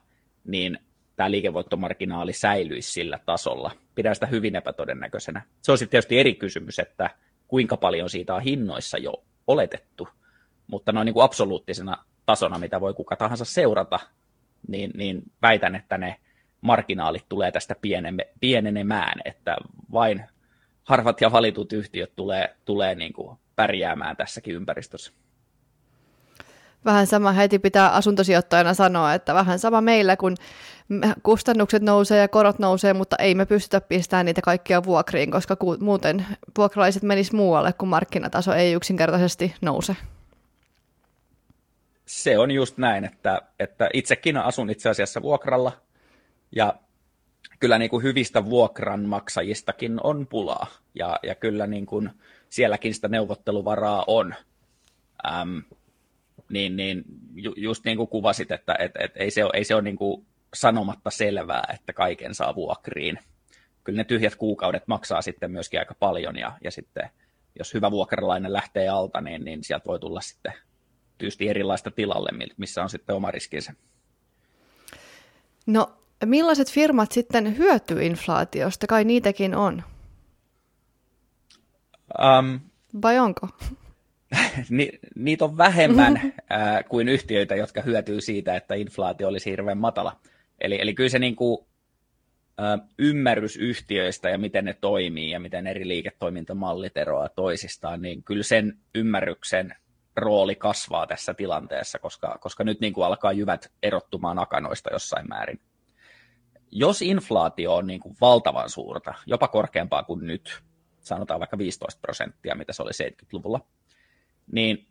niin 0.44 0.78
tämä 1.16 1.30
liikevoittomarginaali 1.30 2.32
säilyisi 2.32 2.92
sillä 2.92 3.18
tasolla. 3.26 3.70
Pidän 3.94 4.14
sitä 4.14 4.26
hyvin 4.26 4.56
epätodennäköisenä. 4.56 5.42
Se 5.62 5.72
on 5.72 5.78
sitten 5.78 5.90
tietysti 5.90 6.18
eri 6.18 6.34
kysymys, 6.34 6.78
että 6.78 7.10
kuinka 7.54 7.76
paljon 7.76 8.10
siitä 8.10 8.34
on 8.34 8.42
hinnoissa 8.42 8.98
jo 8.98 9.24
oletettu, 9.46 10.08
mutta 10.66 10.92
noin 10.92 11.06
niin 11.06 11.14
kuin 11.14 11.24
absoluuttisena 11.24 12.04
tasona, 12.26 12.58
mitä 12.58 12.80
voi 12.80 12.94
kuka 12.94 13.16
tahansa 13.16 13.44
seurata, 13.44 14.00
niin, 14.68 14.90
niin 14.94 15.22
väitän, 15.42 15.74
että 15.74 15.98
ne 15.98 16.16
marginaalit 16.60 17.24
tulee 17.28 17.52
tästä 17.52 17.74
pienenemään, 18.40 19.20
että 19.24 19.56
vain 19.92 20.24
harvat 20.84 21.20
ja 21.20 21.32
valitut 21.32 21.72
yhtiöt 21.72 22.16
tulee, 22.16 22.56
tulee 22.64 22.94
niin 22.94 23.12
kuin 23.12 23.38
pärjäämään 23.56 24.16
tässäkin 24.16 24.54
ympäristössä 24.54 25.12
vähän 26.84 27.06
sama 27.06 27.32
heti 27.32 27.58
pitää 27.58 27.90
asuntosijoittajana 27.90 28.74
sanoa, 28.74 29.14
että 29.14 29.34
vähän 29.34 29.58
sama 29.58 29.80
meillä, 29.80 30.16
kun 30.16 30.36
kustannukset 31.22 31.82
nousee 31.82 32.20
ja 32.20 32.28
korot 32.28 32.58
nousee, 32.58 32.94
mutta 32.94 33.16
ei 33.18 33.34
me 33.34 33.46
pystytä 33.46 33.80
pistämään 33.80 34.26
niitä 34.26 34.40
kaikkia 34.42 34.84
vuokriin, 34.84 35.30
koska 35.30 35.56
muuten 35.80 36.26
vuokralaiset 36.58 37.02
menis 37.02 37.32
muualle, 37.32 37.72
kun 37.72 37.88
markkinataso 37.88 38.52
ei 38.52 38.72
yksinkertaisesti 38.72 39.54
nouse. 39.60 39.96
Se 42.06 42.38
on 42.38 42.50
just 42.50 42.78
näin, 42.78 43.04
että, 43.04 43.42
että 43.60 43.88
itsekin 43.92 44.36
asun 44.36 44.70
itse 44.70 44.88
asiassa 44.88 45.22
vuokralla 45.22 45.72
ja 46.56 46.74
kyllä 47.60 47.78
niin 47.78 47.90
kuin 47.90 48.02
hyvistä 48.02 48.44
vuokranmaksajistakin 48.44 50.00
on 50.02 50.26
pulaa 50.26 50.66
ja, 50.94 51.18
ja 51.22 51.34
kyllä 51.34 51.66
niin 51.66 51.86
kuin 51.86 52.10
sielläkin 52.50 52.94
sitä 52.94 53.08
neuvotteluvaraa 53.08 54.04
on. 54.06 54.34
Ähm, 55.26 55.58
niin, 56.48 56.76
niin 56.76 57.04
ju, 57.34 57.54
just 57.56 57.84
niin 57.84 57.96
kuin 57.96 58.08
kuvasit, 58.08 58.50
että 58.50 58.76
et, 58.78 58.92
et, 58.98 59.12
ei 59.14 59.30
se 59.30 59.44
ole, 59.44 59.52
ei 59.54 59.64
se 59.64 59.74
ole 59.74 59.82
niin 59.82 59.96
kuin 59.96 60.26
sanomatta 60.54 61.10
selvää, 61.10 61.64
että 61.74 61.92
kaiken 61.92 62.34
saa 62.34 62.54
vuokriin. 62.54 63.18
Kyllä 63.84 63.96
ne 63.96 64.04
tyhjät 64.04 64.34
kuukaudet 64.34 64.82
maksaa 64.86 65.22
sitten 65.22 65.50
myöskin 65.50 65.80
aika 65.80 65.94
paljon, 65.98 66.38
ja, 66.38 66.52
ja 66.64 66.70
sitten 66.70 67.10
jos 67.58 67.74
hyvä 67.74 67.90
vuokralainen 67.90 68.52
lähtee 68.52 68.88
alta, 68.88 69.20
niin, 69.20 69.44
niin 69.44 69.64
sieltä 69.64 69.86
voi 69.86 69.98
tulla 69.98 70.20
sitten 70.20 70.52
tyysti 71.18 71.48
erilaista 71.48 71.90
tilalle, 71.90 72.30
missä 72.56 72.82
on 72.82 72.90
sitten 72.90 73.16
oma 73.16 73.30
riskinsä. 73.30 73.72
No, 75.66 75.92
millaiset 76.24 76.70
firmat 76.70 77.12
sitten 77.12 77.58
hyötyy 77.58 78.04
inflaatiosta? 78.04 78.86
Kai 78.86 79.04
niitäkin 79.04 79.54
on. 79.54 79.82
Um, 82.22 82.60
Vai 83.02 83.18
onko? 83.18 83.48
Ni, 84.70 84.90
niitä 85.14 85.44
on 85.44 85.56
vähemmän 85.56 86.32
ää, 86.50 86.82
kuin 86.82 87.08
yhtiöitä, 87.08 87.54
jotka 87.54 87.82
hyötyy 87.82 88.20
siitä, 88.20 88.56
että 88.56 88.74
inflaatio 88.74 89.28
olisi 89.28 89.50
hirveän 89.50 89.78
matala. 89.78 90.20
Eli, 90.60 90.80
eli 90.80 90.94
kyllä 90.94 91.08
se 91.08 91.18
niin 91.18 91.36
kuin, 91.36 91.66
ä, 92.60 92.78
ymmärrys 92.98 93.56
yhtiöistä 93.56 94.30
ja 94.30 94.38
miten 94.38 94.64
ne 94.64 94.74
toimii 94.80 95.30
ja 95.30 95.40
miten 95.40 95.66
eri 95.66 95.88
liiketoimintamallit 95.88 96.96
eroaa 96.96 97.28
toisistaan, 97.28 98.02
niin 98.02 98.22
kyllä 98.22 98.42
sen 98.42 98.78
ymmärryksen 98.94 99.74
rooli 100.16 100.54
kasvaa 100.54 101.06
tässä 101.06 101.34
tilanteessa, 101.34 101.98
koska, 101.98 102.38
koska 102.40 102.64
nyt 102.64 102.80
niin 102.80 102.92
kuin 102.92 103.06
alkaa 103.06 103.32
jyvät 103.32 103.72
erottumaan 103.82 104.38
akanoista 104.38 104.92
jossain 104.92 105.28
määrin. 105.28 105.60
Jos 106.70 107.02
inflaatio 107.02 107.74
on 107.74 107.86
niin 107.86 108.00
kuin 108.00 108.16
valtavan 108.20 108.70
suurta, 108.70 109.14
jopa 109.26 109.48
korkeampaa 109.48 110.02
kuin 110.02 110.26
nyt, 110.26 110.62
sanotaan 111.00 111.40
vaikka 111.40 111.58
15 111.58 112.00
prosenttia, 112.00 112.54
mitä 112.54 112.72
se 112.72 112.82
oli 112.82 112.90
70-luvulla, 112.90 113.60
niin 114.52 114.86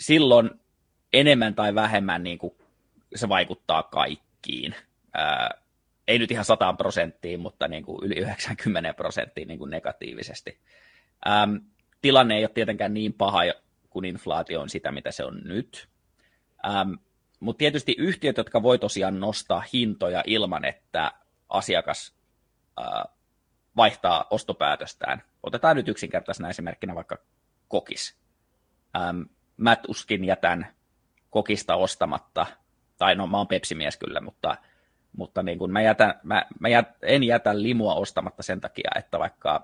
silloin 0.00 0.50
enemmän 1.12 1.54
tai 1.54 1.74
vähemmän 1.74 2.22
niin 2.22 2.38
kuin 2.38 2.54
se 3.14 3.28
vaikuttaa 3.28 3.82
kaikkiin. 3.82 4.74
Ää, 5.14 5.50
ei 6.08 6.18
nyt 6.18 6.30
ihan 6.30 6.44
100 6.44 6.72
prosenttiin, 6.72 7.40
mutta 7.40 7.68
niin 7.68 7.84
kuin 7.84 8.04
yli 8.04 8.14
90 8.14 8.94
prosenttiin 8.94 9.48
niin 9.48 9.58
kuin 9.58 9.70
negatiivisesti. 9.70 10.58
Ähm, 11.26 11.56
tilanne 12.00 12.36
ei 12.36 12.44
ole 12.44 12.50
tietenkään 12.54 12.94
niin 12.94 13.12
paha, 13.12 13.40
kun 13.90 14.04
inflaatio 14.04 14.60
on 14.60 14.68
sitä, 14.68 14.92
mitä 14.92 15.10
se 15.10 15.24
on 15.24 15.40
nyt. 15.44 15.88
Ähm, 16.66 16.92
mutta 17.40 17.58
tietysti 17.58 17.94
yhtiöt, 17.98 18.36
jotka 18.36 18.62
voi 18.62 18.78
tosiaan 18.78 19.20
nostaa 19.20 19.64
hintoja 19.72 20.22
ilman, 20.26 20.64
että 20.64 21.12
asiakas 21.48 22.14
vaihtaa 23.76 24.26
ostopäätöstään. 24.30 25.22
Otetaan 25.42 25.76
nyt 25.76 25.88
yksinkertaisena 25.88 26.48
esimerkkinä 26.48 26.94
vaikka 26.94 27.18
kokis 27.68 28.21
ähm, 28.96 29.22
mä 29.56 29.76
tuskin 29.76 30.24
jätän 30.24 30.66
kokista 31.30 31.74
ostamatta, 31.76 32.46
tai 32.98 33.14
no 33.14 33.26
mä 33.26 33.36
oon 33.36 33.48
pepsimies 33.48 33.96
kyllä, 33.96 34.20
mutta, 34.20 34.56
mutta 35.16 35.42
niin 35.42 35.58
kun 35.58 35.72
mä, 35.72 35.82
jätän, 35.82 36.14
mä, 36.22 36.44
mä 36.60 36.68
jät, 36.68 36.88
en 37.02 37.22
jätä 37.22 37.62
limua 37.62 37.94
ostamatta 37.94 38.42
sen 38.42 38.60
takia, 38.60 38.90
että 38.96 39.18
vaikka 39.18 39.62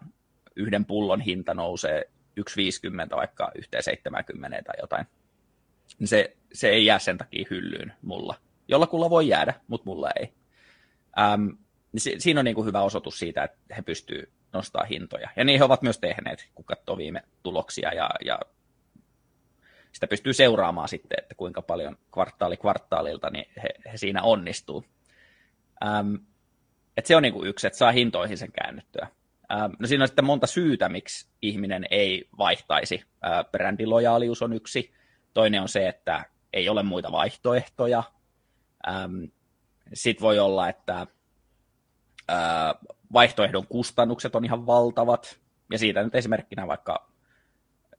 yhden 0.57 0.85
pullon 0.85 1.21
hinta 1.21 1.55
nousee 1.55 2.11
1,50 2.41 3.17
vaikka 3.17 3.53
1,70 3.59 3.63
tai 4.41 4.75
jotain, 4.81 5.07
niin 5.99 6.09
se, 6.09 6.37
se 6.53 6.69
ei 6.69 6.87
jää 6.87 6.99
sen 6.99 7.19
takia 7.19 7.47
hyllyyn 7.51 7.93
mulla. 8.03 8.35
Jollakulla 8.69 9.11
voi 9.11 9.29
jäädä, 9.29 9.55
mutta 9.67 9.85
mulla 9.85 10.11
ei. 10.21 10.33
Ähm, 11.19 11.47
niin 11.93 12.01
si, 12.01 12.15
siinä 12.19 12.41
on 12.41 12.45
niin 12.45 12.55
kuin 12.55 12.67
hyvä 12.67 12.83
osoitus 12.83 13.19
siitä, 13.19 13.45
että 13.45 13.75
he 13.77 13.83
pystyvät 13.83 14.29
nostaa 14.53 14.85
hintoja. 14.85 15.29
Ja 15.37 15.45
niin 15.45 15.59
he 15.59 15.65
ovat 15.65 15.83
myös 15.83 15.99
tehneet, 15.99 16.49
kun 16.55 16.65
katsoo 16.65 16.97
viime 16.97 17.23
tuloksia 17.43 17.95
ja, 17.95 18.11
ja 18.25 18.39
sitä 19.99 20.07
pystyy 20.07 20.33
seuraamaan 20.33 20.89
sitten, 20.89 21.19
että 21.23 21.35
kuinka 21.35 21.63
paljon 21.63 21.97
kvartaali 22.13 22.57
kvartaalilta 22.57 23.31
niin 23.31 23.47
he, 23.63 23.69
he 23.93 23.97
siinä 23.97 24.23
onnistuu. 24.23 24.85
Ähm, 25.85 26.15
et 26.97 27.07
se 27.07 27.17
on 27.17 27.23
niin 27.23 27.33
kuin 27.33 27.49
yksi, 27.49 27.67
että 27.67 27.77
saa 27.77 27.93
hintoihin 27.93 28.39
sen 28.39 28.53
käännyttyä. 28.53 29.09
Ähm, 29.53 29.73
no 29.79 29.87
siinä 29.87 30.05
on 30.05 30.09
sitten 30.09 30.25
monta 30.25 30.47
syytä, 30.47 30.89
miksi 30.89 31.29
ihminen 31.43 31.87
ei 31.91 32.29
vaihtaisi. 32.39 33.05
Äh, 33.27 33.45
brändilojaalius 33.53 34.43
on 34.43 34.53
yksi. 34.53 34.93
Toinen 35.35 35.63
on 35.63 35.69
se, 35.69 35.89
että 35.89 36.25
ei 36.53 36.69
ole 36.69 36.83
muita 36.83 37.13
vaihtoehtoja. 37.13 38.03
Ähm, 38.89 39.25
sitten 39.95 40.23
voi 40.23 40.39
olla, 40.39 40.69
että 40.69 41.07
äh, 42.31 42.75
vaihtoehdon 43.13 43.67
kustannukset 43.67 44.35
on 44.35 44.45
ihan 44.45 44.67
valtavat. 44.67 45.39
Ja 45.73 45.79
siitä 45.79 46.03
nyt 46.03 46.15
esimerkkinä 46.15 46.67
vaikka 46.67 47.09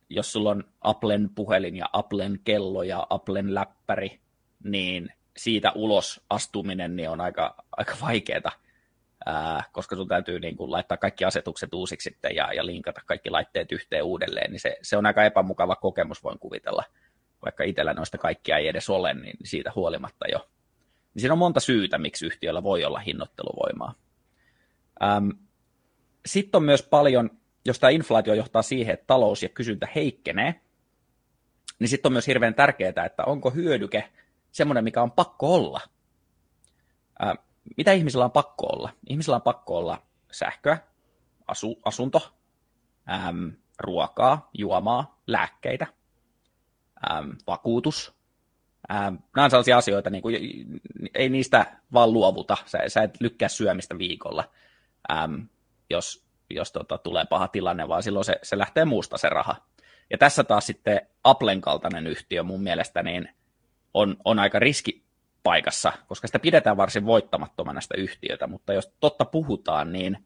jos 0.10 0.32
sulla 0.32 0.50
on 0.50 0.64
Applen 0.82 1.30
puhelin 1.36 1.76
ja 1.76 1.90
Applen 1.94 2.40
kello 2.44 2.84
ja 2.84 3.08
Applen 3.10 3.56
läppäri, 3.56 4.20
niin 4.64 5.14
siitä 5.38 5.72
ulos 5.76 6.22
astuminen 6.30 6.96
niin 6.96 7.10
on 7.10 7.22
aika, 7.22 7.56
aika 7.72 7.96
vaikeaa, 8.02 8.52
koska 9.72 9.96
sun 9.96 10.08
täytyy 10.08 10.40
niin 10.40 10.58
kuin, 10.58 10.72
laittaa 10.72 10.98
kaikki 10.98 11.26
asetukset 11.26 11.74
uusiksi 11.74 12.10
sitten 12.10 12.36
ja, 12.36 12.54
ja 12.54 12.66
linkata 12.66 13.02
kaikki 13.06 13.30
laitteet 13.30 13.72
yhteen 13.72 14.04
uudelleen, 14.04 14.52
niin 14.52 14.60
se, 14.60 14.78
se 14.82 14.98
on 14.98 15.06
aika 15.06 15.24
epämukava 15.24 15.76
kokemus, 15.76 16.24
voin 16.24 16.40
kuvitella, 16.40 16.84
vaikka 17.46 17.64
itsellä 17.64 17.94
noista 17.94 18.18
kaikkia 18.18 18.58
ei 18.58 18.68
edes 18.68 18.90
ole, 18.90 19.14
niin 19.14 19.38
siitä 19.44 19.72
huolimatta 19.76 20.28
jo. 20.32 20.50
Niin 21.14 21.22
siinä 21.22 21.34
on 21.34 21.40
monta 21.40 21.60
syytä, 21.60 21.98
miksi 21.98 22.26
yhtiöllä 22.26 22.64
voi 22.64 22.86
olla 22.86 23.00
hinnoitteluvoimaa. 23.00 23.94
Sitten 26.26 26.60
on 26.60 26.64
myös 26.64 26.84
paljon 26.84 27.39
jos 27.66 27.80
tämä 27.80 27.92
inflaatio 27.92 28.34
johtaa 28.34 28.62
siihen, 28.62 28.94
että 28.94 29.08
talous 29.08 29.44
ja 29.44 29.50
kysyntä 29.50 29.88
heikkenee, 29.96 30.62
niin 31.80 31.88
sitten 31.88 32.10
on 32.10 32.14
myös 32.14 32.28
hirveän 32.28 32.56
tärkeää, 32.56 33.06
että 33.06 33.24
onko 33.26 33.50
hyödyke 33.50 34.10
semmoinen, 34.52 34.84
mikä 34.84 35.02
on 35.02 35.12
pakko 35.12 35.56
olla. 35.56 35.82
Ää, 37.20 37.36
mitä 37.78 37.92
ihmisillä 37.92 38.26
on 38.26 38.32
pakko 38.32 38.66
olla? 38.66 38.90
Ihmisillä 39.10 39.36
on 39.36 39.42
pakko 39.42 39.78
olla 39.78 40.02
sähköä, 40.32 40.78
asu, 41.48 41.80
asunto, 41.86 42.34
äm, 43.10 43.54
ruokaa, 43.80 44.50
juomaa, 44.54 45.22
lääkkeitä, 45.28 45.88
äm, 47.12 47.36
vakuutus. 47.48 48.14
Äm, 48.92 49.18
nämä 49.36 49.46
on 49.46 49.50
sellaisia 49.50 49.78
asioita, 49.78 50.10
niin 50.10 50.22
kuin, 50.22 50.36
ei 51.14 51.30
niistä 51.30 51.80
vaan 51.94 52.14
luovuta. 52.14 52.58
Sä, 52.66 52.80
sä 52.88 53.04
et 53.04 53.22
lykkää 53.22 53.50
syömistä 53.50 53.98
viikolla, 53.98 54.52
äm, 55.12 55.48
jos 55.90 56.29
jos 56.50 56.72
tota, 56.72 56.98
tulee 56.98 57.26
paha 57.26 57.48
tilanne, 57.48 57.88
vaan 57.88 58.04
silloin 58.04 58.26
se, 58.26 58.40
se 58.44 58.58
lähtee 58.58 58.86
muusta 58.86 59.18
se 59.18 59.30
raha. 59.30 59.56
Ja 60.10 60.18
tässä 60.18 60.44
taas 60.44 60.66
sitten 60.66 61.02
Applen 61.24 61.62
kaltainen 61.62 62.08
yhtiö 62.08 62.44
mun 62.44 62.64
mielestä 62.64 63.04
niin 63.04 63.30
on, 63.94 64.18
on 64.26 64.40
aika 64.40 64.60
riskipaikassa, 64.60 65.94
koska 66.08 66.28
sitä 66.28 66.40
pidetään 66.40 66.78
varsin 66.78 67.06
voittamattomana 67.06 67.82
sitä 67.82 67.96
yhtiötä, 67.98 68.48
mutta 68.48 68.74
jos 68.74 68.94
totta 69.00 69.26
puhutaan, 69.26 69.94
niin 69.94 70.26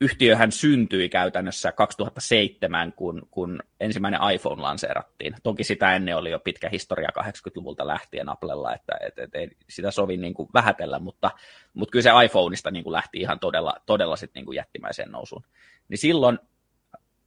yhtiöhän 0.00 0.52
syntyi 0.52 1.08
käytännössä 1.08 1.72
2007, 1.72 2.92
kun, 2.92 3.28
kun 3.30 3.62
ensimmäinen 3.80 4.20
iPhone 4.34 4.62
lanseerattiin. 4.62 5.34
Toki 5.42 5.64
sitä 5.64 5.96
ennen 5.96 6.16
oli 6.16 6.30
jo 6.30 6.38
pitkä 6.38 6.68
historia 6.68 7.08
80-luvulta 7.18 7.86
lähtien 7.86 8.28
Applella, 8.28 8.74
että 8.74 8.92
et, 9.06 9.18
et, 9.18 9.34
ei 9.34 9.50
sitä 9.70 9.90
sovi 9.90 10.16
niin 10.16 10.34
kuin 10.34 10.48
vähätellä, 10.54 10.98
mutta, 10.98 11.30
mutta 11.74 11.92
kyllä 11.92 12.02
se 12.02 12.10
iPhoneista 12.24 12.70
niin 12.70 12.84
kuin 12.84 12.92
lähti 12.92 13.18
ihan 13.20 13.40
todella, 13.40 13.74
todella 13.86 14.16
sit 14.16 14.30
niin 14.34 14.44
kuin 14.44 14.56
jättimäiseen 14.56 15.12
nousuun. 15.12 15.44
Niin 15.88 15.98
silloin 15.98 16.38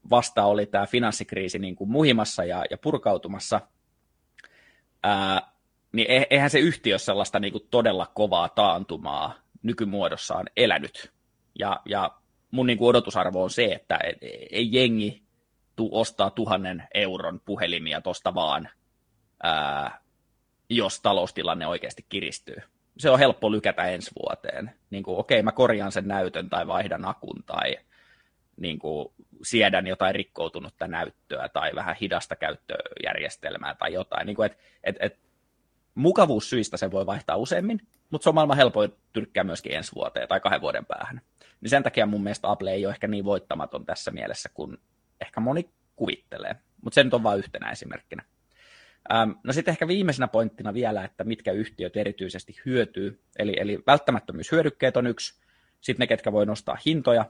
vasta 0.10 0.46
oli 0.46 0.66
tämä 0.66 0.86
finanssikriisi 0.86 1.60
niin 1.60 1.76
kuin 1.76 1.92
muhimassa 1.92 2.44
ja, 2.44 2.64
ja 2.72 2.78
purkautumassa, 2.78 3.62
ää, 5.04 5.52
niin 5.92 6.12
e, 6.12 6.28
eihän 6.30 6.50
se 6.50 6.60
yhtiö 6.60 6.98
sellaista 6.98 7.40
niin 7.40 7.52
kuin 7.52 7.68
todella 7.72 8.12
kovaa 8.14 8.50
taantumaa 8.50 9.34
nykymuodossaan 9.64 10.46
elänyt. 10.58 11.14
Ja, 11.60 11.80
ja 11.86 12.19
mun 12.52 12.68
niin 12.68 12.78
kuin 12.78 12.90
odotusarvo 12.90 13.44
on 13.44 13.50
se, 13.50 13.66
että 13.66 14.00
ei 14.52 14.70
jengi 14.72 15.24
tuu 15.76 16.00
ostaa 16.00 16.30
tuhannen 16.30 16.84
euron 16.94 17.40
puhelimia 17.46 18.02
tosta 18.02 18.36
vaan, 18.36 18.70
ää, 19.44 20.02
jos 20.70 21.02
taloustilanne 21.02 21.68
oikeasti 21.68 22.06
kiristyy. 22.10 22.58
Se 22.98 23.10
on 23.10 23.20
helppo 23.20 23.52
lykätä 23.52 23.84
ensi 23.84 24.12
vuoteen. 24.24 24.72
Niin 24.90 25.04
kuin, 25.04 25.18
okei, 25.18 25.44
mä 25.44 25.52
korjaan 25.52 25.92
sen 25.92 26.08
näytön 26.08 26.50
tai 26.50 26.68
vaihdan 26.68 27.06
akun 27.06 27.44
tai 27.46 27.78
niin 28.58 28.80
kuin, 28.80 29.14
siedän 29.44 29.88
jotain 29.88 30.16
rikkoutunutta 30.16 30.88
näyttöä 30.88 31.50
tai 31.50 31.72
vähän 31.76 31.96
hidasta 32.02 32.36
käyttöjärjestelmää 32.36 33.76
tai 33.76 33.94
jotain. 33.94 34.26
Niin 34.26 34.36
kuin, 34.36 34.46
et, 34.46 34.58
et, 34.84 34.96
et, 35.00 35.20
mukavuussyistä 35.96 36.78
se 36.78 36.92
voi 36.92 37.06
vaihtaa 37.06 37.38
useammin, 37.38 37.88
mutta 38.10 38.24
se 38.24 38.30
on 38.30 38.36
maailman 38.36 38.58
helpoin 38.58 38.94
tyrkkää 39.14 39.44
myöskin 39.44 39.76
ensi 39.76 39.96
vuoteen 39.96 40.28
tai 40.28 40.40
kahden 40.40 40.62
vuoden 40.62 40.86
päähän. 40.86 41.22
Niin 41.62 41.70
sen 41.70 41.84
takia 41.84 42.06
mun 42.06 42.24
mielestä 42.24 42.52
Apple 42.52 42.72
ei 42.72 42.86
ole 42.86 42.94
ehkä 42.94 43.08
niin 43.08 43.26
voittamaton 43.26 43.86
tässä 43.86 44.12
mielessä 44.12 44.50
kuin 44.54 44.78
ehkä 45.22 45.40
moni 45.40 45.70
kuvittelee. 45.96 46.56
Mutta 46.84 46.96
se 46.96 47.04
nyt 47.04 47.14
on 47.14 47.24
vain 47.24 47.40
yhtenä 47.40 47.72
esimerkkinä. 47.72 48.24
Ähm, 49.14 49.32
no 49.44 49.54
sitten 49.54 49.72
ehkä 49.72 49.88
viimeisenä 49.88 50.28
pointtina 50.28 50.74
vielä, 50.74 51.04
että 51.04 51.24
mitkä 51.24 51.52
yhtiöt 51.52 51.98
erityisesti 51.98 52.56
hyötyy. 52.66 53.24
Eli, 53.40 53.54
eli 53.58 53.80
välttämättömyyshyödykkeet 53.88 54.98
on 54.98 55.08
yksi, 55.08 55.42
sitten 55.82 56.04
ne, 56.04 56.08
ketkä 56.08 56.32
voi 56.32 56.46
nostaa 56.46 56.78
hintoja. 56.86 57.26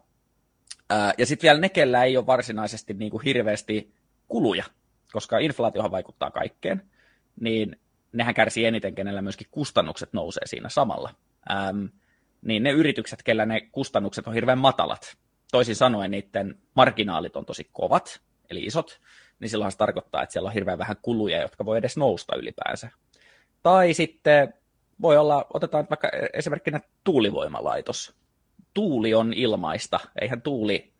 Äh, 0.91 1.13
ja 1.17 1.25
sitten 1.25 1.47
vielä 1.47 1.59
ne, 1.59 1.69
kellä 1.69 2.03
ei 2.03 2.17
ole 2.17 2.25
varsinaisesti 2.25 2.93
niin 2.93 3.11
kuin 3.11 3.23
hirveästi 3.23 3.93
kuluja, 4.27 4.63
koska 5.11 5.37
inflaatiohan 5.37 5.91
vaikuttaa 5.91 6.31
kaikkeen, 6.31 6.81
niin 7.41 7.79
nehän 8.13 8.33
kärsii 8.33 8.65
eniten, 8.65 8.95
kenellä 8.95 9.21
myöskin 9.21 9.47
kustannukset 9.51 10.13
nousee 10.13 10.47
siinä 10.47 10.69
samalla. 10.69 11.13
Ähm, 11.51 11.85
niin 12.41 12.63
ne 12.63 12.71
yritykset, 12.71 13.23
kellä 13.23 13.45
ne 13.45 13.61
kustannukset 13.61 14.27
on 14.27 14.33
hirveän 14.33 14.57
matalat, 14.57 15.17
toisin 15.51 15.75
sanoen 15.75 16.11
niiden 16.11 16.55
marginaalit 16.75 17.35
on 17.35 17.45
tosi 17.45 17.69
kovat, 17.71 18.21
eli 18.49 18.63
isot, 18.63 18.99
niin 19.39 19.49
silloin 19.49 19.71
se 19.71 19.77
tarkoittaa, 19.77 20.23
että 20.23 20.33
siellä 20.33 20.47
on 20.47 20.53
hirveän 20.53 20.77
vähän 20.77 20.97
kuluja, 21.01 21.41
jotka 21.41 21.65
voi 21.65 21.77
edes 21.77 21.97
nousta 21.97 22.35
ylipäänsä. 22.35 22.89
Tai 23.63 23.93
sitten 23.93 24.53
voi 25.01 25.17
olla, 25.17 25.45
otetaan 25.53 25.87
vaikka 25.89 26.09
esimerkkinä 26.33 26.79
tuulivoimalaitos. 27.03 28.15
Tuuli 28.73 29.13
on 29.13 29.33
ilmaista, 29.33 29.99
eihän 30.21 30.41
tuuli 30.41 30.93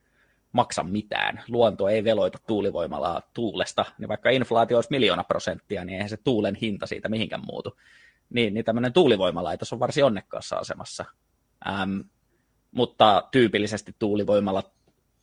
maksa 0.52 0.84
mitään. 0.84 1.44
Luonto 1.48 1.88
ei 1.88 2.04
veloita 2.04 2.38
tuulivoimalaa 2.48 3.22
tuulesta, 3.34 3.86
niin 3.98 4.10
vaikka 4.10 4.30
inflaatio 4.30 4.78
olisi 4.78 4.92
miljoona 4.92 5.24
prosenttia, 5.24 5.86
niin 5.86 5.94
eihän 5.94 6.10
se 6.10 6.18
tuulen 6.18 6.56
hinta 6.56 6.88
siitä 6.88 7.10
mihinkään 7.10 7.46
muutu. 7.46 7.78
Niin, 8.30 8.54
niin 8.54 8.66
tämmöinen 8.66 8.94
tuulivoimalaitos 8.94 9.74
on 9.74 9.80
varsin 9.80 10.06
onnekkaassa 10.06 10.56
asemassa. 10.56 11.06
Ähm, 11.68 12.00
mutta 12.72 13.28
tyypillisesti 13.32 13.96
tuulivoimalla 14.00 14.64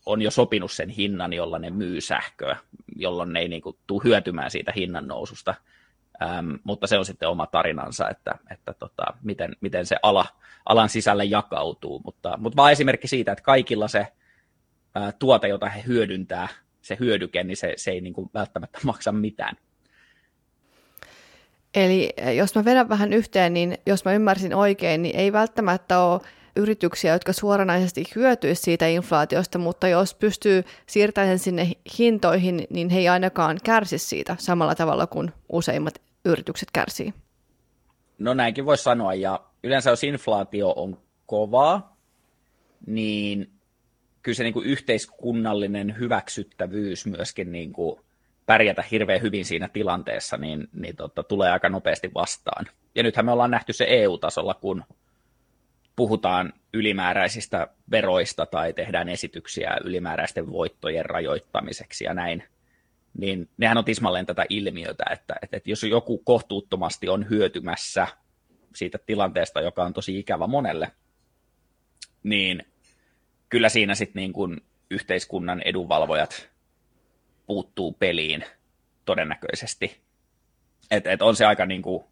on 0.07 0.23
jo 0.23 0.31
sopinut 0.31 0.73
sen 0.73 0.89
hinnan, 0.89 1.33
jolla 1.33 1.59
ne 1.59 1.71
myy 1.71 2.01
sähköä, 2.01 2.57
jolloin 2.97 3.33
ne 3.33 3.41
ei 3.41 3.49
niin 3.49 3.63
kuin, 3.63 3.77
tule 3.87 4.05
hyötymään 4.05 4.51
siitä 4.51 4.73
hinnan 4.77 5.09
noususta. 5.09 5.55
Ähm, 6.23 6.55
mutta 6.65 6.87
se 6.87 6.99
on 6.99 7.05
sitten 7.05 7.29
oma 7.29 7.47
tarinansa, 7.47 8.09
että, 8.09 8.35
että 8.51 8.75
tota, 8.75 9.05
miten, 9.23 9.57
miten 9.61 9.87
se 9.87 9.97
ala, 10.03 10.27
alan 10.67 10.89
sisälle 10.89 11.25
jakautuu. 11.25 12.01
Mutta, 12.05 12.37
mutta 12.37 12.57
vaan 12.57 12.73
esimerkki 12.73 13.09
siitä, 13.09 13.33
että 13.33 13.45
kaikilla 13.45 13.89
se 13.89 14.07
ää, 14.97 15.13
tuote, 15.13 15.49
jota 15.49 15.69
he 15.69 15.83
hyödyntää, 15.87 16.49
se 16.83 16.97
hyödyke, 17.01 17.45
niin 17.45 17.57
se, 17.57 17.75
se 17.77 17.91
ei 17.91 18.01
niin 18.01 18.15
kuin 18.15 18.31
välttämättä 18.35 18.79
maksa 18.85 19.13
mitään. 19.13 19.57
Eli 21.75 22.13
jos 22.37 22.55
mä 22.55 22.65
vedän 22.65 22.89
vähän 22.89 23.13
yhteen, 23.13 23.55
niin 23.55 23.79
jos 23.87 24.05
mä 24.05 24.13
ymmärsin 24.13 24.55
oikein, 24.55 25.03
niin 25.03 25.17
ei 25.17 25.33
välttämättä 25.33 26.01
ole 26.01 26.21
yrityksiä, 26.57 27.13
jotka 27.13 27.33
suoranaisesti 27.33 28.05
hyötyisivät 28.15 28.65
siitä 28.65 28.87
inflaatiosta, 28.87 29.59
mutta 29.59 29.89
jos 29.89 30.15
pystyy 30.15 30.65
siirtämään 30.87 31.39
sinne 31.39 31.71
hintoihin, 31.99 32.67
niin 32.71 32.91
he 32.91 32.99
ei 32.99 33.09
ainakaan 33.09 33.59
kärsi 33.65 33.99
siitä 33.99 34.37
samalla 34.39 34.75
tavalla 34.75 35.07
kuin 35.07 35.33
useimmat 35.53 35.95
yritykset 36.25 36.69
kärsii. 36.73 37.15
No 38.19 38.35
näinkin 38.35 38.67
voisi 38.67 38.83
sanoa, 38.83 39.15
ja 39.15 39.41
yleensä 39.63 39.91
jos 39.91 40.05
inflaatio 40.05 40.73
on 40.77 40.99
kovaa, 41.27 41.97
niin 42.87 43.56
kyllä 44.27 44.37
se 44.37 44.43
niin 44.43 44.53
kuin 44.53 44.67
yhteiskunnallinen 44.67 45.99
hyväksyttävyys 45.99 47.07
myöskin 47.07 47.53
niin 47.53 47.73
kuin 47.73 48.01
pärjätä 48.47 48.85
hirveän 48.91 49.23
hyvin 49.23 49.45
siinä 49.45 49.69
tilanteessa, 49.69 50.37
niin, 50.37 50.69
niin 50.73 50.97
tota, 50.97 51.23
tulee 51.23 51.51
aika 51.51 51.69
nopeasti 51.69 52.11
vastaan. 52.15 52.67
Ja 52.95 53.03
nythän 53.03 53.27
me 53.27 53.33
ollaan 53.33 53.51
nähty 53.51 53.73
se 53.73 53.87
EU-tasolla, 53.89 54.55
kun 54.55 54.85
puhutaan 55.97 56.53
ylimääräisistä 56.75 57.69
veroista 57.91 58.47
tai 58.47 58.73
tehdään 58.73 59.09
esityksiä 59.09 59.77
ylimääräisten 59.85 60.53
voittojen 60.53 61.05
rajoittamiseksi 61.05 62.05
ja 62.05 62.15
näin, 62.15 62.43
niin 63.19 63.49
nehän 63.57 63.79
on 63.79 63.85
tismalleen 63.85 64.27
tätä 64.27 64.45
ilmiötä, 64.49 65.05
että, 65.13 65.35
että, 65.43 65.57
että 65.57 65.71
jos 65.71 65.83
joku 65.83 66.19
kohtuuttomasti 66.19 67.09
on 67.09 67.31
hyötymässä 67.31 68.07
siitä 68.75 68.99
tilanteesta, 69.07 69.61
joka 69.61 69.85
on 69.85 69.93
tosi 69.93 70.19
ikävä 70.19 70.47
monelle, 70.47 70.93
niin 72.23 72.63
kyllä 73.57 73.69
siinä 73.69 73.95
sitten 73.95 74.21
niin 74.21 74.33
kuin 74.33 74.61
yhteiskunnan 74.91 75.63
edunvalvojat 75.65 76.49
puuttuu 77.47 77.93
peliin 77.93 78.45
todennäköisesti. 79.05 80.01
Et, 80.91 81.07
et 81.07 81.23
on 81.23 81.37
se 81.37 81.47
aika 81.47 81.67
niin 81.67 81.83
kuin, 81.83 82.05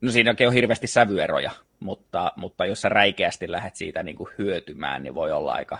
no 0.00 0.10
siinäkin 0.10 0.46
on 0.46 0.52
hirveästi 0.52 0.86
sävyeroja, 0.86 1.50
mutta, 1.80 2.32
mutta 2.36 2.66
jos 2.66 2.80
sä 2.80 2.88
räikeästi 2.88 3.50
lähdet 3.50 3.76
siitä 3.76 4.02
niin 4.02 4.16
kuin 4.16 4.30
hyötymään, 4.38 5.02
niin 5.02 5.14
voi 5.14 5.32
olla 5.32 5.52
aika, 5.52 5.78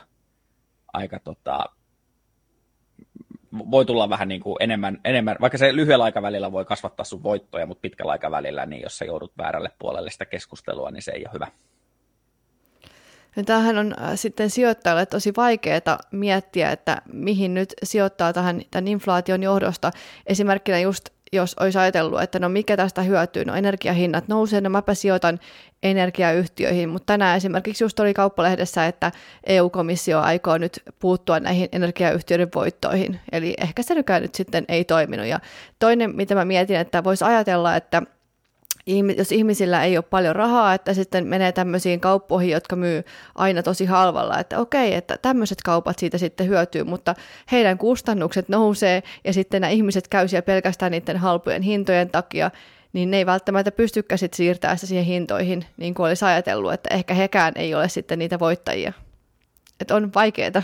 aika 0.93 1.21
tota, 1.21 1.65
voi 3.53 3.85
tulla 3.85 4.09
vähän 4.09 4.29
niin 4.29 4.41
kuin 4.41 4.57
enemmän, 4.61 5.01
enemmän, 5.05 5.37
vaikka 5.41 5.59
se 5.59 5.77
lyhyellä 5.77 6.05
aikavälillä 6.05 6.53
voi 6.53 6.65
kasvattaa 6.65 7.05
sun 7.05 7.23
voittoja, 7.23 7.67
mutta 7.67 7.83
pitkällä 7.83 8.13
aikavälillä, 8.13 8.67
niin 8.67 8.83
jos 8.83 8.99
sä 8.99 9.05
joudut 9.05 9.33
väärälle 9.39 9.71
puolelle 9.79 10.11
sitä 10.11 10.25
keskustelua, 10.25 10.91
niin 10.91 11.03
se 11.03 11.13
ei 11.13 11.25
ole 11.27 11.33
hyvä. 11.35 11.47
Ja 13.37 13.45
tämähän 13.45 13.79
on 13.79 13.95
äh, 14.03 14.11
sitten 14.15 14.51
sijoittajalle 14.51 15.07
tosi 15.07 15.33
vaikeaa 15.37 15.99
miettiä, 16.11 16.71
että 16.71 17.03
mihin 17.13 17.55
nyt 17.55 17.75
sijoittaa 17.83 18.33
tähän 18.33 18.63
tämän 18.71 18.89
inflaation 18.89 19.43
johdosta. 19.43 19.91
Esimerkkinä 20.27 20.79
just 20.79 21.09
jos 21.33 21.57
olisi 21.61 21.79
ajatellut, 21.79 22.23
että 22.23 22.39
no 22.39 22.49
mikä 22.49 22.77
tästä 22.77 23.03
hyötyy, 23.03 23.45
no 23.45 23.55
energiahinnat 23.55 24.29
nousee, 24.29 24.61
no 24.61 24.71
mäpä 24.71 24.95
sijoitan 24.95 25.41
energiayhtiöihin, 25.83 26.89
mutta 26.89 27.07
tänään 27.07 27.37
esimerkiksi 27.37 27.85
just 27.85 28.01
oli 28.01 28.15
kauppalehdessä, 28.15 28.87
että 28.87 29.13
EU-komissio 29.47 30.21
aikoo 30.21 30.59
nyt 30.59 30.83
puuttua 30.99 31.41
näihin 31.41 31.69
energiayhtiöiden 31.73 32.49
voittoihin, 32.55 33.21
eli 33.33 33.55
ehkä 33.59 33.83
se 33.83 33.95
nyt 33.95 34.35
sitten 34.35 34.65
ei 34.69 34.85
toiminut. 34.85 35.27
Ja 35.27 35.41
toinen, 35.79 36.17
mitä 36.17 36.35
mä 36.35 36.45
mietin, 36.45 36.77
että 36.77 37.05
voisi 37.05 37.25
ajatella, 37.25 37.77
että 37.77 38.03
jos 39.17 39.33
ihmisillä 39.33 39.85
ei 39.85 39.97
ole 39.97 40.05
paljon 40.11 40.37
rahaa, 40.37 40.75
että 40.75 40.95
sitten 40.95 41.27
menee 41.27 41.53
tämmöisiin 41.53 42.01
kauppoihin, 42.01 42.51
jotka 42.51 42.77
myy 42.77 43.03
aina 43.35 43.63
tosi 43.63 43.85
halvalla, 43.85 44.39
että 44.39 44.59
okei, 44.59 44.95
että 44.95 45.19
tämmöiset 45.23 45.59
kaupat 45.65 45.99
siitä 45.99 46.19
sitten 46.19 46.49
hyötyy, 46.49 46.85
mutta 46.85 47.15
heidän 47.53 47.79
kustannukset 47.79 48.49
nousee 48.49 49.03
ja 49.25 49.33
sitten 49.33 49.61
nämä 49.61 49.71
ihmiset 49.71 50.09
käy 50.09 50.29
siellä 50.29 50.47
pelkästään 50.47 50.93
niiden 50.93 51.17
halpojen 51.17 51.63
hintojen 51.63 52.11
takia, 52.11 52.51
niin 52.93 53.11
ne 53.11 53.17
ei 53.17 53.27
välttämättä 53.27 53.73
pystykään 53.73 54.19
sitten 54.19 54.37
siirtää 54.37 54.77
sitä 54.77 54.87
siihen 54.87 55.05
hintoihin, 55.05 55.65
niin 55.77 55.95
kuin 55.95 56.07
olisi 56.07 56.25
ajatellut, 56.25 56.73
että 56.73 56.95
ehkä 56.95 57.15
hekään 57.15 57.53
ei 57.57 57.75
ole 57.75 57.89
sitten 57.89 58.19
niitä 58.19 58.39
voittajia. 58.39 58.93
Että 59.81 59.97
on 59.97 60.15
vaikeaa. 60.15 60.63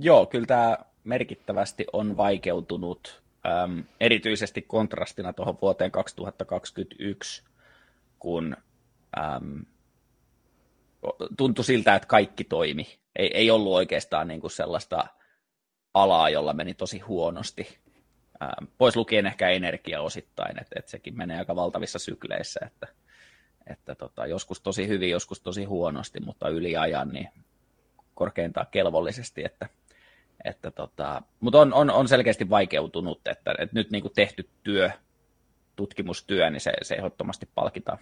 Joo, 0.00 0.26
kyllä 0.26 0.46
tämä 0.46 0.78
merkittävästi 1.04 1.86
on 1.92 2.16
vaikeutunut 2.16 3.22
äm, 3.48 3.84
erityisesti 4.00 4.62
kontrastina 4.62 5.32
tuohon 5.32 5.58
vuoteen 5.62 5.90
2021, 5.90 7.44
kun 8.18 8.56
äm, 9.18 9.64
tuntui 11.36 11.64
siltä, 11.64 11.94
että 11.94 12.08
kaikki 12.08 12.44
toimi. 12.44 12.98
Ei, 13.16 13.30
ei 13.34 13.50
ollut 13.50 13.72
oikeastaan 13.72 14.28
niin 14.28 14.40
kuin 14.40 14.50
sellaista 14.50 15.06
alaa, 15.94 16.30
jolla 16.30 16.52
meni 16.52 16.74
tosi 16.74 16.98
huonosti. 16.98 17.78
Ähm, 18.42 18.64
pois 18.78 18.96
lukien 18.96 19.26
ehkä 19.26 19.48
energia 19.48 20.00
osittain, 20.00 20.60
että, 20.60 20.74
että 20.78 20.90
sekin 20.90 21.16
menee 21.16 21.38
aika 21.38 21.56
valtavissa 21.56 21.98
sykleissä, 21.98 22.60
että, 22.66 22.86
että 23.66 23.94
tota, 23.94 24.26
joskus 24.26 24.60
tosi 24.60 24.88
hyvin, 24.88 25.10
joskus 25.10 25.40
tosi 25.40 25.64
huonosti, 25.64 26.20
mutta 26.20 26.48
yli 26.48 26.76
ajan 26.76 27.08
niin 27.08 27.28
korkeintaan 28.14 28.66
kelvollisesti, 28.70 29.44
että, 29.44 29.68
että 30.44 30.70
tota, 30.70 31.22
mutta 31.40 31.60
on, 31.60 31.74
on, 31.74 31.90
on, 31.90 32.08
selkeästi 32.08 32.50
vaikeutunut, 32.50 33.28
että, 33.28 33.54
että 33.58 33.74
nyt 33.74 33.90
niin 33.90 34.02
kuin 34.02 34.14
tehty 34.14 34.48
työ, 34.62 34.90
tutkimustyö, 35.76 36.50
niin 36.50 36.60
se, 36.60 36.72
se 36.82 36.94
ehdottomasti 36.94 37.48
palkitaan. 37.54 37.98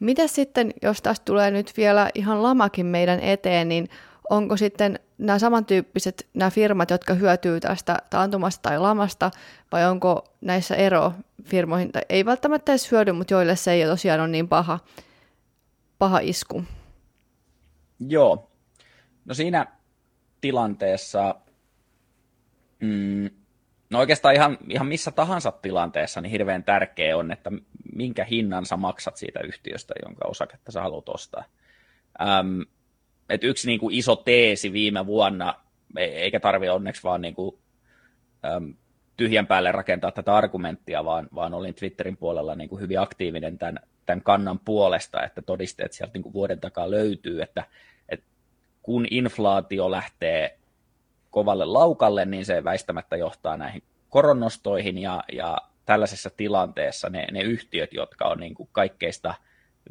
Mitä 0.00 0.26
sitten, 0.26 0.72
jos 0.82 1.02
tästä 1.02 1.24
tulee 1.24 1.50
nyt 1.50 1.72
vielä 1.76 2.10
ihan 2.14 2.42
lamakin 2.42 2.86
meidän 2.86 3.20
eteen, 3.20 3.68
niin 3.68 3.88
onko 4.30 4.56
sitten 4.56 4.98
nämä 5.18 5.38
samantyyppiset 5.38 6.26
nämä 6.34 6.50
firmat, 6.50 6.90
jotka 6.90 7.14
hyötyy 7.14 7.60
tästä 7.60 7.98
taantumasta 8.10 8.62
tai 8.62 8.78
lamasta, 8.78 9.30
vai 9.72 9.86
onko 9.86 10.24
näissä 10.40 10.74
ero 10.74 11.12
firmoihin, 11.44 11.92
tai 11.92 12.02
ei 12.08 12.24
välttämättä 12.24 12.72
edes 12.72 12.90
hyödy, 12.92 13.12
mutta 13.12 13.34
joille 13.34 13.56
se 13.56 13.72
ei 13.72 13.86
tosiaan 13.86 14.20
ole 14.20 14.28
niin 14.28 14.48
paha, 14.48 14.78
paha 15.98 16.18
isku? 16.18 16.64
Joo. 18.00 18.50
No 19.24 19.34
siinä 19.34 19.66
tilanteessa, 20.40 21.34
mm, 22.80 23.30
no 23.90 23.98
oikeastaan 23.98 24.34
ihan, 24.34 24.58
ihan 24.68 24.86
missä 24.86 25.10
tahansa 25.10 25.52
tilanteessa, 25.52 26.20
niin 26.20 26.30
hirveän 26.30 26.64
tärkeä 26.64 27.16
on, 27.16 27.32
että 27.32 27.50
minkä 27.92 28.24
hinnan 28.24 28.66
sä 28.66 28.76
maksat 28.76 29.16
siitä 29.16 29.40
yhtiöstä, 29.40 29.94
jonka 30.04 30.28
osaketta 30.28 30.72
sä 30.72 30.82
haluat 30.82 31.08
ostaa. 31.08 31.44
Ähm, 32.20 32.60
et 33.28 33.44
yksi 33.44 33.66
niin 33.66 33.80
kuin 33.80 33.94
iso 33.94 34.16
teesi 34.16 34.72
viime 34.72 35.06
vuonna, 35.06 35.54
e, 35.96 36.04
eikä 36.04 36.40
tarvi 36.40 36.68
onneksi 36.68 37.02
vaan 37.02 37.20
niin 37.20 37.34
kuin, 37.34 37.58
äm, 38.44 38.74
tyhjän 39.16 39.46
päälle 39.46 39.72
rakentaa 39.72 40.12
tätä 40.12 40.34
argumenttia, 40.34 41.04
vaan, 41.04 41.28
vaan 41.34 41.54
olin 41.54 41.74
Twitterin 41.74 42.16
puolella 42.16 42.54
niin 42.54 42.68
kuin 42.68 42.80
hyvin 42.80 43.00
aktiivinen 43.00 43.58
tämän, 43.58 43.78
tämän 44.06 44.22
kannan 44.22 44.58
puolesta, 44.58 45.22
että 45.22 45.42
todisteet 45.42 45.92
sieltä 45.92 46.12
niin 46.14 46.22
kuin 46.22 46.32
vuoden 46.32 46.60
takaa 46.60 46.90
löytyy, 46.90 47.42
että, 47.42 47.64
että 48.08 48.26
kun 48.82 49.06
inflaatio 49.10 49.90
lähtee 49.90 50.58
kovalle 51.30 51.64
laukalle, 51.64 52.24
niin 52.24 52.44
se 52.44 52.64
väistämättä 52.64 53.16
johtaa 53.16 53.56
näihin 53.56 53.82
koronnostoihin 54.08 54.98
ja, 54.98 55.24
ja 55.32 55.58
tällaisessa 55.86 56.30
tilanteessa 56.30 57.10
ne, 57.10 57.26
ne 57.32 57.40
yhtiöt, 57.40 57.92
jotka 57.92 58.24
on 58.24 58.38
niin 58.38 58.54
kuin 58.54 58.68
kaikkeista– 58.72 59.34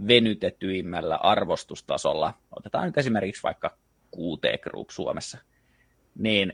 venytetyimmällä 0.07 1.15
arvostustasolla, 1.15 2.33
otetaan 2.51 2.85
nyt 2.85 2.97
esimerkiksi 2.97 3.43
vaikka 3.43 3.77
QT 4.15 4.61
Group 4.61 4.89
Suomessa, 4.89 5.37
niin, 6.17 6.53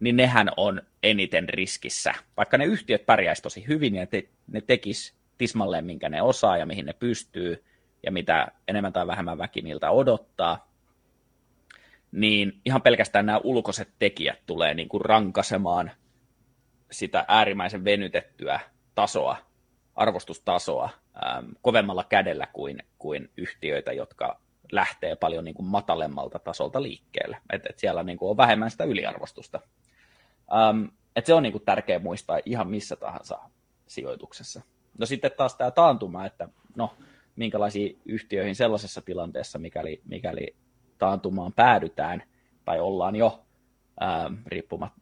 niin 0.00 0.16
nehän 0.16 0.50
on 0.56 0.82
eniten 1.02 1.48
riskissä. 1.48 2.14
Vaikka 2.36 2.58
ne 2.58 2.64
yhtiöt 2.64 3.06
pärjäisi 3.06 3.42
tosi 3.42 3.66
hyvin 3.68 3.94
ja 3.94 4.06
te, 4.06 4.28
ne 4.46 4.60
tekis 4.60 5.14
tismalleen, 5.40 5.84
minkä 5.84 6.08
ne 6.08 6.22
osaa 6.22 6.56
ja 6.56 6.66
mihin 6.66 6.86
ne 6.86 6.92
pystyy, 6.92 7.64
ja 8.02 8.12
mitä 8.12 8.48
enemmän 8.68 8.92
tai 8.92 9.06
vähemmän 9.06 9.38
väki 9.38 9.62
niiltä 9.62 9.90
odottaa, 9.90 10.68
niin 12.12 12.60
ihan 12.64 12.82
pelkästään 12.82 13.26
nämä 13.26 13.40
ulkoiset 13.44 13.88
tekijät 13.98 14.38
tulee 14.46 14.74
niin 14.74 14.88
kuin 14.88 15.00
rankasemaan 15.00 15.90
sitä 16.90 17.24
äärimmäisen 17.28 17.84
venytettyä 17.84 18.60
tasoa, 18.94 19.36
arvostustasoa 19.94 20.90
ähm, 21.26 21.46
kovemmalla 21.62 22.04
kädellä 22.04 22.46
kuin, 22.52 22.82
kuin 22.98 23.30
yhtiöitä, 23.36 23.92
jotka 23.92 24.40
lähtee 24.72 25.16
paljon 25.16 25.44
niin 25.44 25.54
kuin 25.54 25.66
matalemmalta 25.66 26.38
tasolta 26.38 26.82
liikkeelle. 26.82 27.36
Et, 27.52 27.66
et 27.66 27.78
siellä 27.78 28.02
niin 28.02 28.18
kuin 28.18 28.30
on 28.30 28.36
vähemmän 28.36 28.70
sitä 28.70 28.84
yliarvostusta. 28.84 29.60
Ähm, 30.54 30.84
et 31.16 31.26
se 31.26 31.34
on 31.34 31.42
niin 31.42 31.52
kuin 31.52 31.64
tärkeä 31.64 31.98
muistaa 31.98 32.38
ihan 32.44 32.70
missä 32.70 32.96
tahansa 32.96 33.38
sijoituksessa. 33.86 34.62
No 34.98 35.06
sitten 35.06 35.30
taas 35.36 35.56
tämä 35.56 35.70
taantuma, 35.70 36.26
että 36.26 36.48
no, 36.76 36.94
minkälaisiin 37.36 38.00
yhtiöihin 38.04 38.54
sellaisessa 38.54 39.02
tilanteessa, 39.02 39.58
mikäli, 39.58 40.00
mikäli 40.04 40.56
taantumaan 40.98 41.52
päädytään 41.52 42.22
tai 42.64 42.80
ollaan 42.80 43.16
jo 43.16 43.44
ähm, 44.02 44.34
riippumat, 44.46 44.92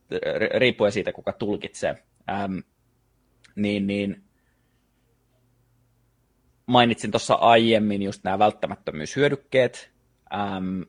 riippuen 0.54 0.92
siitä, 0.92 1.12
kuka 1.12 1.32
tulkitsee, 1.32 2.04
ähm, 2.30 2.58
niin, 3.56 3.86
niin 3.86 4.24
mainitsin 6.66 7.10
tuossa 7.10 7.34
aiemmin 7.34 8.02
just 8.02 8.24
nämä 8.24 8.38
välttämättömyyshyödykkeet, 8.38 9.90
ähm, 10.34 10.82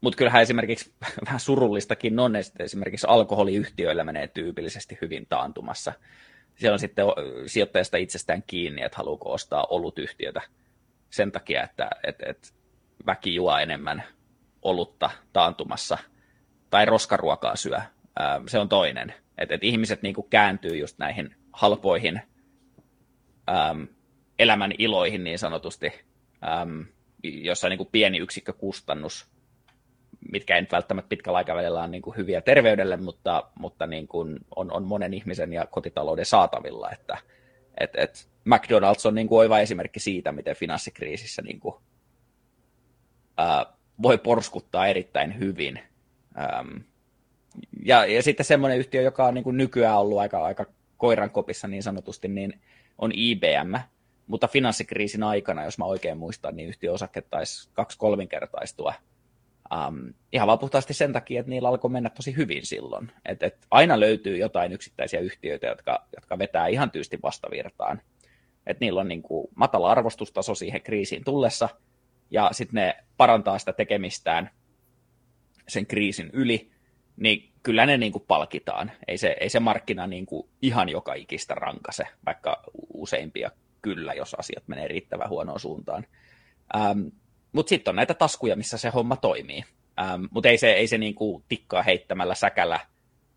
mutta 0.00 0.16
kyllähän 0.16 0.42
esimerkiksi 0.42 0.92
vähän 1.26 1.40
surullistakin 1.40 2.18
on, 2.18 2.36
että 2.36 2.64
esimerkiksi 2.64 3.06
alkoholiyhtiöillä 3.10 4.04
menee 4.04 4.28
tyypillisesti 4.28 4.98
hyvin 5.02 5.26
taantumassa. 5.28 5.92
Siellä 6.56 6.74
on 6.74 6.78
sitten 6.78 7.06
sijoittajasta 7.46 7.96
itsestään 7.96 8.42
kiinni, 8.46 8.82
että 8.82 8.98
haluuko 8.98 9.32
ostaa 9.32 9.66
olutyhtiötä 9.70 10.40
sen 11.10 11.32
takia, 11.32 11.62
että, 11.62 11.90
että, 12.02 12.26
että 12.28 12.48
väki 13.06 13.34
juo 13.34 13.58
enemmän 13.58 14.02
olutta 14.62 15.10
taantumassa 15.32 15.98
tai 16.70 16.84
roskaruokaa 16.86 17.56
syö. 17.56 17.80
Se 18.46 18.58
on 18.58 18.68
toinen. 18.68 19.14
Että, 19.38 19.54
että 19.54 19.66
ihmiset 19.66 20.02
niin 20.02 20.14
kuin 20.14 20.30
kääntyy 20.30 20.76
just 20.76 20.98
näihin 20.98 21.36
halpoihin 21.52 22.20
ähm, 23.50 23.82
elämän 24.38 24.72
iloihin 24.78 25.24
niin 25.24 25.38
sanotusti, 25.38 25.92
äm, 26.62 26.86
jossa 27.22 27.68
niin 27.68 27.78
kuin 27.78 27.88
pieni 27.92 28.18
yksikkökustannus, 28.18 29.28
mitkä 30.32 30.54
ei 30.54 30.60
nyt 30.60 30.72
välttämättä 30.72 31.08
pitkällä 31.08 31.36
aikavälillä 31.36 31.80
ole 31.80 31.88
niin 31.88 32.02
kuin 32.02 32.16
hyviä 32.16 32.40
terveydelle, 32.40 32.96
mutta, 32.96 33.50
mutta 33.58 33.86
niin 33.86 34.08
kuin 34.08 34.38
on, 34.56 34.72
on 34.72 34.84
monen 34.84 35.14
ihmisen 35.14 35.52
ja 35.52 35.66
kotitalouden 35.66 36.26
saatavilla. 36.26 36.90
Että, 36.90 37.18
et, 37.80 37.90
et 37.94 38.28
McDonald's 38.48 39.08
on 39.08 39.14
niin 39.14 39.28
kuin 39.28 39.38
oiva 39.38 39.60
esimerkki 39.60 40.00
siitä, 40.00 40.32
miten 40.32 40.56
finanssikriisissä 40.56 41.42
niin 41.42 41.60
kuin, 41.60 41.74
ää, 43.36 43.66
voi 44.02 44.18
porskuttaa 44.18 44.86
erittäin 44.86 45.38
hyvin. 45.38 45.80
Ähm, 46.38 46.76
ja, 47.84 48.06
ja 48.06 48.22
sitten 48.22 48.46
semmoinen 48.46 48.78
yhtiö, 48.78 49.02
joka 49.02 49.26
on 49.26 49.34
niin 49.34 49.44
kuin 49.44 49.56
nykyään 49.56 49.98
ollut 49.98 50.18
aika, 50.18 50.44
aika 50.44 50.66
koirankopissa 50.96 51.68
niin 51.68 51.82
sanotusti, 51.82 52.28
niin 52.28 52.60
on 52.98 53.12
IBM, 53.14 53.74
mutta 54.26 54.48
finanssikriisin 54.48 55.22
aikana, 55.22 55.64
jos 55.64 55.78
mä 55.78 55.84
oikein 55.84 56.18
muistan, 56.18 56.56
niin 56.56 56.74
osake 56.90 57.20
taisi 57.20 57.68
kaksi 57.72 57.98
kolminkertaistua. 57.98 58.94
Um, 59.74 60.14
ihan 60.32 60.46
vaan 60.46 60.58
puhtaasti 60.58 60.94
sen 60.94 61.12
takia, 61.12 61.40
että 61.40 61.50
niillä 61.50 61.68
alkoi 61.68 61.90
mennä 61.90 62.10
tosi 62.10 62.36
hyvin 62.36 62.66
silloin. 62.66 63.12
Et, 63.24 63.42
et 63.42 63.66
aina 63.70 64.00
löytyy 64.00 64.36
jotain 64.36 64.72
yksittäisiä 64.72 65.20
yhtiöitä, 65.20 65.66
jotka, 65.66 66.06
jotka 66.16 66.38
vetää 66.38 66.66
ihan 66.66 66.90
tyysti 66.90 67.18
vastavirtaan. 67.22 68.02
Et 68.66 68.80
niillä 68.80 69.00
on 69.00 69.08
niin 69.08 69.22
kuin 69.22 69.48
matala 69.54 69.90
arvostustaso 69.90 70.54
siihen 70.54 70.82
kriisiin 70.82 71.24
tullessa, 71.24 71.68
ja 72.30 72.48
sitten 72.52 72.74
ne 72.74 72.96
parantaa 73.16 73.58
sitä 73.58 73.72
tekemistään 73.72 74.50
sen 75.68 75.86
kriisin 75.86 76.30
yli, 76.32 76.70
niin 77.16 77.52
kyllä 77.62 77.86
ne 77.86 77.96
niin 77.96 78.12
kuin 78.12 78.24
palkitaan. 78.28 78.92
Ei 79.08 79.18
se, 79.18 79.36
ei 79.40 79.48
se 79.48 79.60
markkina 79.60 80.06
niin 80.06 80.26
kuin 80.26 80.48
ihan 80.62 80.88
joka 80.88 81.14
ikistä 81.14 81.54
rankase, 81.54 82.04
vaikka 82.26 82.62
useimpia 82.94 83.50
kyllä, 83.82 84.14
jos 84.14 84.34
asiat 84.34 84.68
menee 84.68 84.88
riittävän 84.88 85.28
huonoon 85.28 85.60
suuntaan. 85.60 86.06
Ähm, 86.76 87.00
Mutta 87.52 87.68
sitten 87.70 87.92
on 87.92 87.96
näitä 87.96 88.14
taskuja, 88.14 88.56
missä 88.56 88.78
se 88.78 88.88
homma 88.88 89.16
toimii. 89.16 89.64
Ähm, 90.00 90.24
Mutta 90.30 90.48
ei 90.48 90.58
se, 90.58 90.72
ei 90.72 90.86
se 90.86 90.98
niinku 90.98 91.42
tikkaa 91.48 91.82
heittämällä 91.82 92.34
säkällä 92.34 92.80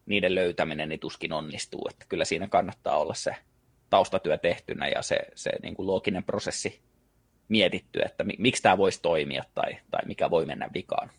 niiden 0.06 0.36
löytäminen 0.36 0.89
niin 0.89 1.00
tuskin 1.00 1.34
onnistuu. 1.34 1.88
Että 1.89 2.06
kyllä 2.10 2.26
siinä 2.26 2.48
kannattaa 2.48 2.98
olla 2.98 3.13
se 3.13 3.36
taustatyö 3.89 4.38
tehtynä 4.38 4.88
ja 4.88 5.02
se, 5.02 5.19
se 5.36 5.52
niinku 5.62 5.88
looginen 5.88 6.24
prosessi 6.24 6.82
mietitty, 7.48 8.00
että 8.06 8.24
miksi 8.38 8.62
tämä 8.62 8.78
voisi 8.78 9.02
toimia 9.02 9.43
tai, 9.56 9.78
tai 9.91 10.02
mikä 10.06 10.30
voi 10.30 10.45
mennä 10.45 10.69
vikaan. 10.74 11.12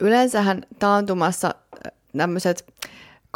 Yleensähän 0.00 0.62
taantumassa 0.78 1.54
tämmöiset 2.16 2.74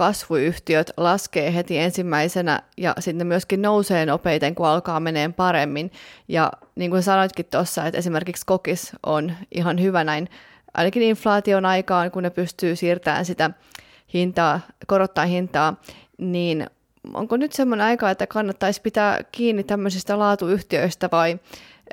kasvuyhtiöt 0.00 0.90
laskee 0.96 1.54
heti 1.54 1.78
ensimmäisenä 1.78 2.62
ja 2.76 2.94
sitten 2.98 3.26
myöskin 3.26 3.62
nousee 3.62 4.06
nopeiten, 4.06 4.54
kun 4.54 4.66
alkaa 4.66 5.00
meneen 5.00 5.34
paremmin. 5.34 5.92
Ja 6.28 6.52
niin 6.74 6.90
kuin 6.90 7.02
sanoitkin 7.02 7.46
tuossa, 7.50 7.86
että 7.86 7.98
esimerkiksi 7.98 8.46
kokis 8.46 8.92
on 9.06 9.32
ihan 9.52 9.82
hyvä 9.82 10.04
näin, 10.04 10.28
ainakin 10.74 11.02
inflaation 11.02 11.64
aikaan, 11.64 12.10
kun 12.10 12.22
ne 12.22 12.30
pystyy 12.30 12.76
siirtämään 12.76 13.24
sitä 13.24 13.50
hintaa, 14.14 14.60
korottaa 14.86 15.24
hintaa, 15.24 15.80
niin 16.18 16.66
onko 17.14 17.36
nyt 17.36 17.52
semmoinen 17.52 17.86
aika, 17.86 18.10
että 18.10 18.26
kannattaisi 18.26 18.80
pitää 18.82 19.20
kiinni 19.32 19.64
tämmöisistä 19.64 20.18
laatuyhtiöistä 20.18 21.08
vai 21.12 21.38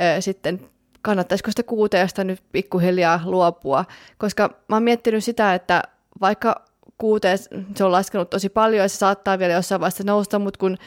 ö, 0.02 0.22
sitten 0.22 0.70
kannattaisiko 1.02 1.52
sitä 1.52 1.64
kuuteesta 1.64 2.24
nyt 2.24 2.44
pikkuhiljaa 2.52 3.22
luopua? 3.26 3.86
Koska 4.18 4.50
mä 4.68 4.76
oon 4.76 4.84
miettinyt 4.84 5.24
sitä, 5.24 5.54
että 5.54 5.84
vaikka 6.22 6.67
kuuteen 6.98 7.38
se 7.76 7.84
on 7.84 7.92
laskenut 7.92 8.30
tosi 8.30 8.50
paljon 8.50 8.82
ja 8.82 8.90
se 8.90 8.98
saattaa 8.98 9.40
vielä 9.40 9.54
jossain 9.54 9.82
vaiheessa 9.82 10.04
nousta, 10.04 10.40
mutta 10.40 10.60
kun 10.60 10.78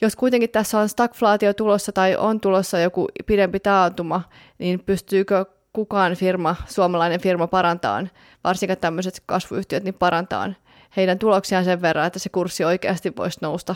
jos 0.00 0.16
kuitenkin 0.16 0.50
tässä 0.50 0.78
on 0.78 0.88
stagflaatio 0.88 1.54
tulossa 1.54 1.92
tai 1.92 2.16
on 2.16 2.40
tulossa 2.40 2.78
joku 2.78 3.06
pidempi 3.26 3.60
taantuma, 3.60 4.22
niin 4.58 4.80
pystyykö 4.80 5.46
kukaan 5.72 6.14
firma, 6.14 6.56
suomalainen 6.66 7.20
firma 7.20 7.46
parantaa, 7.46 8.06
varsinkin 8.44 8.78
tämmöiset 8.78 9.22
kasvuyhtiöt, 9.26 9.84
niin 9.84 9.94
parantaa 9.94 10.52
heidän 10.96 11.18
tuloksiaan 11.18 11.64
sen 11.64 11.82
verran, 11.82 12.06
että 12.06 12.18
se 12.18 12.28
kurssi 12.28 12.64
oikeasti 12.64 13.12
voisi 13.16 13.38
nousta 13.42 13.74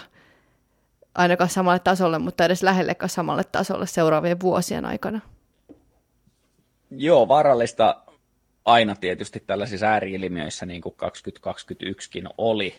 ainakaan 1.15 1.51
samalle 1.51 1.79
tasolle, 1.79 2.19
mutta 2.19 2.45
edes 2.45 2.63
lähellekään 2.63 3.11
samalle 3.11 3.45
tasolle 3.53 3.87
seuraavien 3.87 4.41
vuosien 4.41 4.85
aikana. 4.85 5.21
Joo, 6.91 7.29
vaarallista 7.29 7.97
aina 8.69 8.95
tietysti 8.95 9.41
tällaisissa 9.47 9.87
ääriilmiöissä, 9.87 10.67
niin 10.67 10.83
kuin 10.83 10.95
2021kin 10.95 12.29
oli, 12.39 12.75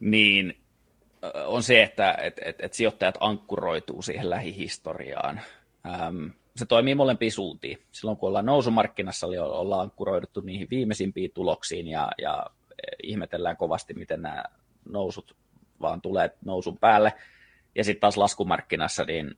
niin 0.00 0.56
on 1.46 1.62
se, 1.62 1.82
että 1.82 2.14
et, 2.22 2.40
et, 2.44 2.56
et 2.58 2.72
sijoittajat 2.74 3.14
ankkuroituu 3.20 4.02
siihen 4.02 4.30
lähihistoriaan. 4.30 5.40
Ähm, 5.86 6.26
se 6.56 6.66
toimii 6.66 6.94
molempiin 6.94 7.32
suuntiin. 7.32 7.78
Silloin 7.92 8.16
kun 8.18 8.28
ollaan 8.28 8.46
nousumarkkinassa, 8.46 9.26
oli, 9.26 9.38
ollaan 9.38 9.80
ankkuroiduttu 9.80 10.40
niihin 10.40 10.70
viimeisimpiin 10.70 11.30
tuloksiin 11.34 11.86
ja, 11.86 12.08
ja 12.22 12.46
ihmetellään 13.02 13.56
kovasti, 13.56 13.94
miten 13.94 14.22
nämä 14.22 14.44
nousut 14.88 15.36
vaan 15.80 16.00
tulee 16.00 16.30
nousun 16.44 16.78
päälle. 16.78 17.12
Ja 17.74 17.84
sitten 17.84 18.00
taas 18.00 18.16
laskumarkkinassa 18.16 19.04
niin 19.04 19.36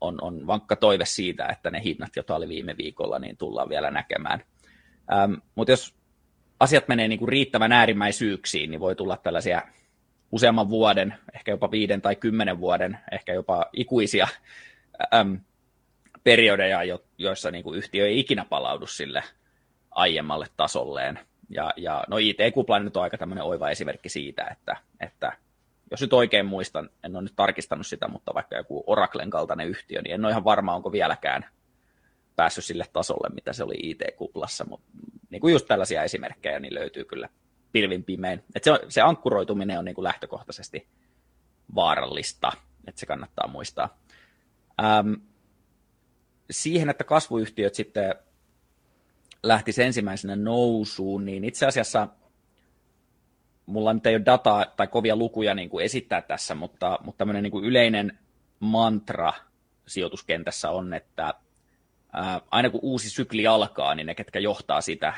on, 0.00 0.18
on 0.22 0.46
vankka 0.46 0.76
toive 0.76 1.04
siitä, 1.04 1.46
että 1.46 1.70
ne 1.70 1.82
hinnat, 1.84 2.16
joita 2.16 2.36
oli 2.36 2.48
viime 2.48 2.76
viikolla, 2.76 3.18
niin 3.18 3.36
tullaan 3.36 3.68
vielä 3.68 3.90
näkemään. 3.90 4.44
Ähm, 5.12 5.32
Mutta 5.54 5.72
jos 5.72 5.94
asiat 6.60 6.88
menee 6.88 7.08
niin 7.08 7.18
kuin 7.18 7.28
riittävän 7.28 7.72
äärimmäisyyksiin, 7.72 8.70
niin 8.70 8.80
voi 8.80 8.96
tulla 8.96 9.16
tällaisia 9.16 9.62
useamman 10.32 10.68
vuoden, 10.68 11.14
ehkä 11.34 11.50
jopa 11.50 11.70
viiden 11.70 12.02
tai 12.02 12.16
kymmenen 12.16 12.60
vuoden, 12.60 12.98
ehkä 13.12 13.32
jopa 13.32 13.66
ikuisia 13.72 14.28
äm, 15.14 15.40
periodeja, 16.24 16.84
jo, 16.84 17.04
joissa 17.18 17.50
niin 17.50 17.64
kuin 17.64 17.78
yhtiö 17.78 18.06
ei 18.06 18.20
ikinä 18.20 18.44
palaudu 18.44 18.86
sille 18.86 19.22
aiemmalle 19.90 20.46
tasolleen. 20.56 21.18
Ja, 21.50 21.72
ja 21.76 22.04
no 22.08 22.16
IT-kupla 22.16 22.78
nyt 22.78 22.96
on 22.96 23.02
aika 23.02 23.18
tämmöinen 23.18 23.44
oiva 23.44 23.70
esimerkki 23.70 24.08
siitä, 24.08 24.44
että, 24.44 24.76
että 25.00 25.32
jos 25.90 26.00
nyt 26.00 26.12
oikein 26.12 26.46
muistan, 26.46 26.90
en 27.04 27.16
ole 27.16 27.22
nyt 27.22 27.36
tarkistanut 27.36 27.86
sitä, 27.86 28.08
mutta 28.08 28.34
vaikka 28.34 28.56
joku 28.56 28.84
Oraclen 28.86 29.30
kaltainen 29.30 29.68
yhtiö, 29.68 30.02
niin 30.02 30.14
en 30.14 30.24
ole 30.24 30.30
ihan 30.32 30.44
varma, 30.44 30.74
onko 30.74 30.92
vieläkään 30.92 31.46
päässyt 32.36 32.64
sille 32.64 32.84
tasolle, 32.92 33.34
mitä 33.34 33.52
se 33.52 33.64
oli 33.64 33.74
IT-kuplassa, 33.78 34.64
mutta 34.68 34.86
niin 35.30 35.40
kuin 35.40 35.52
just 35.52 35.66
tällaisia 35.66 36.02
esimerkkejä 36.02 36.60
niin 36.60 36.74
löytyy 36.74 37.04
kyllä 37.04 37.28
pilvin 37.72 38.04
pimein. 38.04 38.44
Et 38.54 38.64
se, 38.64 38.70
se 38.88 39.00
ankkuroituminen 39.00 39.78
on 39.78 39.84
niin 39.84 39.94
kuin 39.94 40.04
lähtökohtaisesti 40.04 40.88
vaarallista, 41.74 42.52
että 42.86 43.00
se 43.00 43.06
kannattaa 43.06 43.48
muistaa. 43.48 43.98
Ähm, 44.82 45.12
siihen, 46.50 46.90
että 46.90 47.04
kasvuyhtiöt 47.04 47.74
sitten 47.74 48.14
lähtisi 49.42 49.82
ensimmäisenä 49.82 50.36
nousuun, 50.36 51.24
niin 51.24 51.44
itse 51.44 51.66
asiassa 51.66 52.08
mulla 53.66 53.92
nyt 53.92 54.06
ei 54.06 54.16
ole 54.16 54.24
dataa 54.26 54.66
tai 54.76 54.86
kovia 54.86 55.16
lukuja 55.16 55.54
niin 55.54 55.68
kuin 55.68 55.84
esittää 55.84 56.22
tässä, 56.22 56.54
mutta, 56.54 56.98
mutta 57.04 57.18
tämmöinen 57.18 57.42
niin 57.42 57.50
kuin 57.50 57.64
yleinen 57.64 58.18
mantra 58.60 59.32
sijoituskentässä 59.86 60.70
on, 60.70 60.94
että 60.94 61.34
ää, 62.12 62.40
aina 62.50 62.70
kun 62.70 62.80
uusi 62.82 63.10
sykli 63.10 63.46
alkaa, 63.46 63.94
niin 63.94 64.06
ne, 64.06 64.14
ketkä 64.14 64.38
johtaa 64.38 64.80
sitä, 64.80 65.14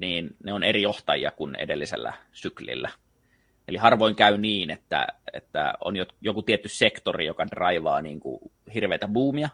niin 0.00 0.36
ne 0.44 0.52
on 0.52 0.64
eri 0.64 0.82
johtajia 0.82 1.30
kuin 1.30 1.54
edellisellä 1.54 2.12
syklillä. 2.32 2.90
Eli 3.68 3.76
harvoin 3.76 4.16
käy 4.16 4.38
niin, 4.38 4.70
että, 4.70 5.06
että 5.32 5.74
on 5.84 5.94
joku 6.20 6.42
tietty 6.42 6.68
sektori, 6.68 7.26
joka 7.26 7.46
draivaa 7.46 8.02
niin 8.02 8.20
kuin 8.20 8.52
hirveätä 8.74 9.08
boomia. 9.08 9.48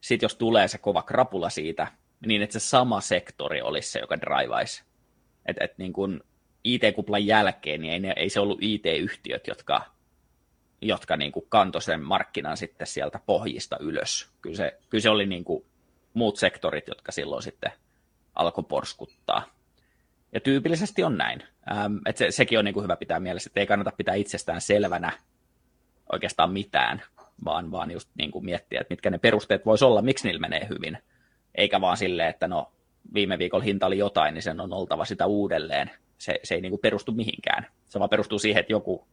Sitten 0.00 0.24
jos 0.24 0.36
tulee 0.36 0.68
se 0.68 0.78
kova 0.78 1.02
krapula 1.02 1.50
siitä, 1.50 1.86
niin 2.26 2.42
että 2.42 2.52
se 2.52 2.60
sama 2.60 3.00
sektori 3.00 3.62
olisi 3.62 3.90
se, 3.90 3.98
joka 3.98 4.20
draivaisi. 4.20 4.84
Että 5.46 5.64
et 5.64 5.78
niin 5.78 5.92
kuin 5.92 6.20
IT-kuplan 6.64 7.26
jälkeen, 7.26 7.80
niin 7.80 7.92
ei, 7.92 8.00
ne, 8.00 8.12
ei 8.16 8.28
se 8.28 8.40
ollut 8.40 8.58
IT-yhtiöt, 8.60 9.46
jotka, 9.46 9.84
jotka 10.82 11.16
niin 11.16 11.32
kuin 11.32 11.46
kantoi 11.48 11.82
sen 11.82 12.02
markkinan 12.02 12.56
sitten 12.56 12.86
sieltä 12.86 13.20
pohjista 13.26 13.76
ylös. 13.80 14.28
Kyllä 14.42 14.56
se, 14.56 14.78
kyllä 14.88 15.02
se 15.02 15.10
oli 15.10 15.26
niin 15.26 15.44
kuin 15.44 15.64
muut 16.14 16.36
sektorit, 16.36 16.88
jotka 16.88 17.12
silloin 17.12 17.42
sitten 17.42 17.72
alkoi 18.34 18.64
porskuttaa. 18.68 19.48
Ja 20.32 20.40
tyypillisesti 20.40 21.04
on 21.04 21.18
näin. 21.18 21.42
Ähm, 21.70 21.96
että 22.06 22.18
se, 22.18 22.30
sekin 22.30 22.58
on 22.58 22.64
niin 22.64 22.74
kuin 22.74 22.84
hyvä 22.84 22.96
pitää 22.96 23.20
mielessä, 23.20 23.48
että 23.48 23.60
ei 23.60 23.66
kannata 23.66 23.92
pitää 23.96 24.14
itsestään 24.14 24.60
selvänä 24.60 25.12
oikeastaan 26.12 26.52
mitään, 26.52 27.02
vaan, 27.44 27.70
vaan 27.70 27.90
just 27.90 28.08
niin 28.14 28.30
kuin 28.30 28.44
miettiä, 28.44 28.80
että 28.80 28.92
mitkä 28.92 29.10
ne 29.10 29.18
perusteet 29.18 29.66
voisi 29.66 29.84
olla, 29.84 30.02
miksi 30.02 30.26
niillä 30.26 30.40
menee 30.40 30.68
hyvin. 30.68 30.98
Eikä 31.54 31.80
vaan 31.80 31.96
silleen, 31.96 32.28
että 32.28 32.48
no 32.48 32.72
viime 33.14 33.38
viikolla 33.38 33.64
hinta 33.64 33.86
oli 33.86 33.98
jotain, 33.98 34.34
niin 34.34 34.42
sen 34.42 34.60
on 34.60 34.72
oltava 34.72 35.04
sitä 35.04 35.26
uudelleen. 35.26 35.90
Se, 36.18 36.40
se 36.44 36.54
ei 36.54 36.60
niin 36.60 36.70
kuin 36.70 36.80
perustu 36.80 37.12
mihinkään. 37.12 37.66
Se 37.88 37.98
vaan 37.98 38.10
perustuu 38.10 38.38
siihen, 38.38 38.60
että 38.60 38.72
joku, 38.72 39.06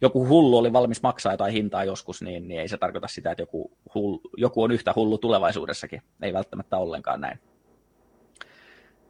joku 0.00 0.28
hullu 0.28 0.58
oli 0.58 0.72
valmis 0.72 1.02
maksaa 1.02 1.32
jotain 1.32 1.52
hintaa 1.52 1.84
joskus, 1.84 2.22
niin, 2.22 2.48
niin 2.48 2.60
ei 2.60 2.68
se 2.68 2.76
tarkoita 2.76 3.08
sitä, 3.08 3.30
että 3.30 3.42
joku, 3.42 3.78
hullu, 3.94 4.20
joku 4.36 4.62
on 4.62 4.72
yhtä 4.72 4.92
hullu 4.96 5.18
tulevaisuudessakin. 5.18 6.02
Ei 6.22 6.32
välttämättä 6.32 6.76
ollenkaan 6.76 7.20
näin. 7.20 7.38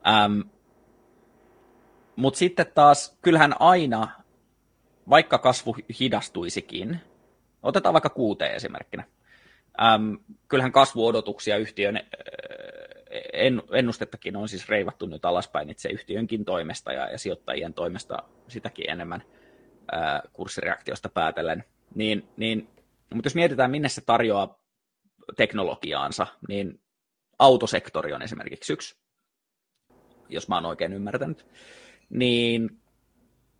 Ähm, 0.09 0.41
Mutta 2.17 2.39
sitten 2.39 2.67
taas, 2.75 3.19
kyllähän 3.23 3.55
aina, 3.61 4.09
vaikka 5.11 5.39
kasvu 5.39 5.77
hidastuisikin, 6.01 7.01
otetaan 7.63 7.93
vaikka 7.93 8.11
kuuteen 8.11 8.55
esimerkkinä, 8.55 9.05
ähm, 9.83 10.15
kyllähän 10.49 10.73
kasvuodotuksia 10.73 11.57
yhtiön 11.57 12.01
ennustettakin 13.73 14.37
on 14.37 14.49
siis 14.49 14.69
reivattu 14.69 15.07
nyt 15.07 15.25
alaspäin 15.25 15.71
itse 15.71 15.89
yhtiönkin 15.89 16.45
toimesta 16.45 16.93
ja, 16.93 17.11
ja 17.11 17.19
sijoittajien 17.19 17.75
toimesta 17.75 18.17
sitäkin 18.49 18.91
enemmän 18.91 19.23
äh, 19.95 20.21
kurssireaktiosta 20.33 21.09
päätellen. 21.09 21.65
Niin, 21.95 22.29
niin, 22.37 22.69
mutta 23.15 23.27
jos 23.27 23.35
mietitään, 23.35 23.71
minne 23.71 23.89
se 23.89 24.01
tarjoaa 24.01 24.59
teknologiaansa, 25.37 26.27
niin 26.49 26.81
autosektori 27.39 28.13
on 28.13 28.23
esimerkiksi 28.23 28.73
yksi 28.73 28.97
jos 30.29 30.49
mä 30.49 30.55
oon 30.55 30.67
oikein 30.67 30.93
ymmärtänyt, 30.93 31.47
niin 32.11 32.81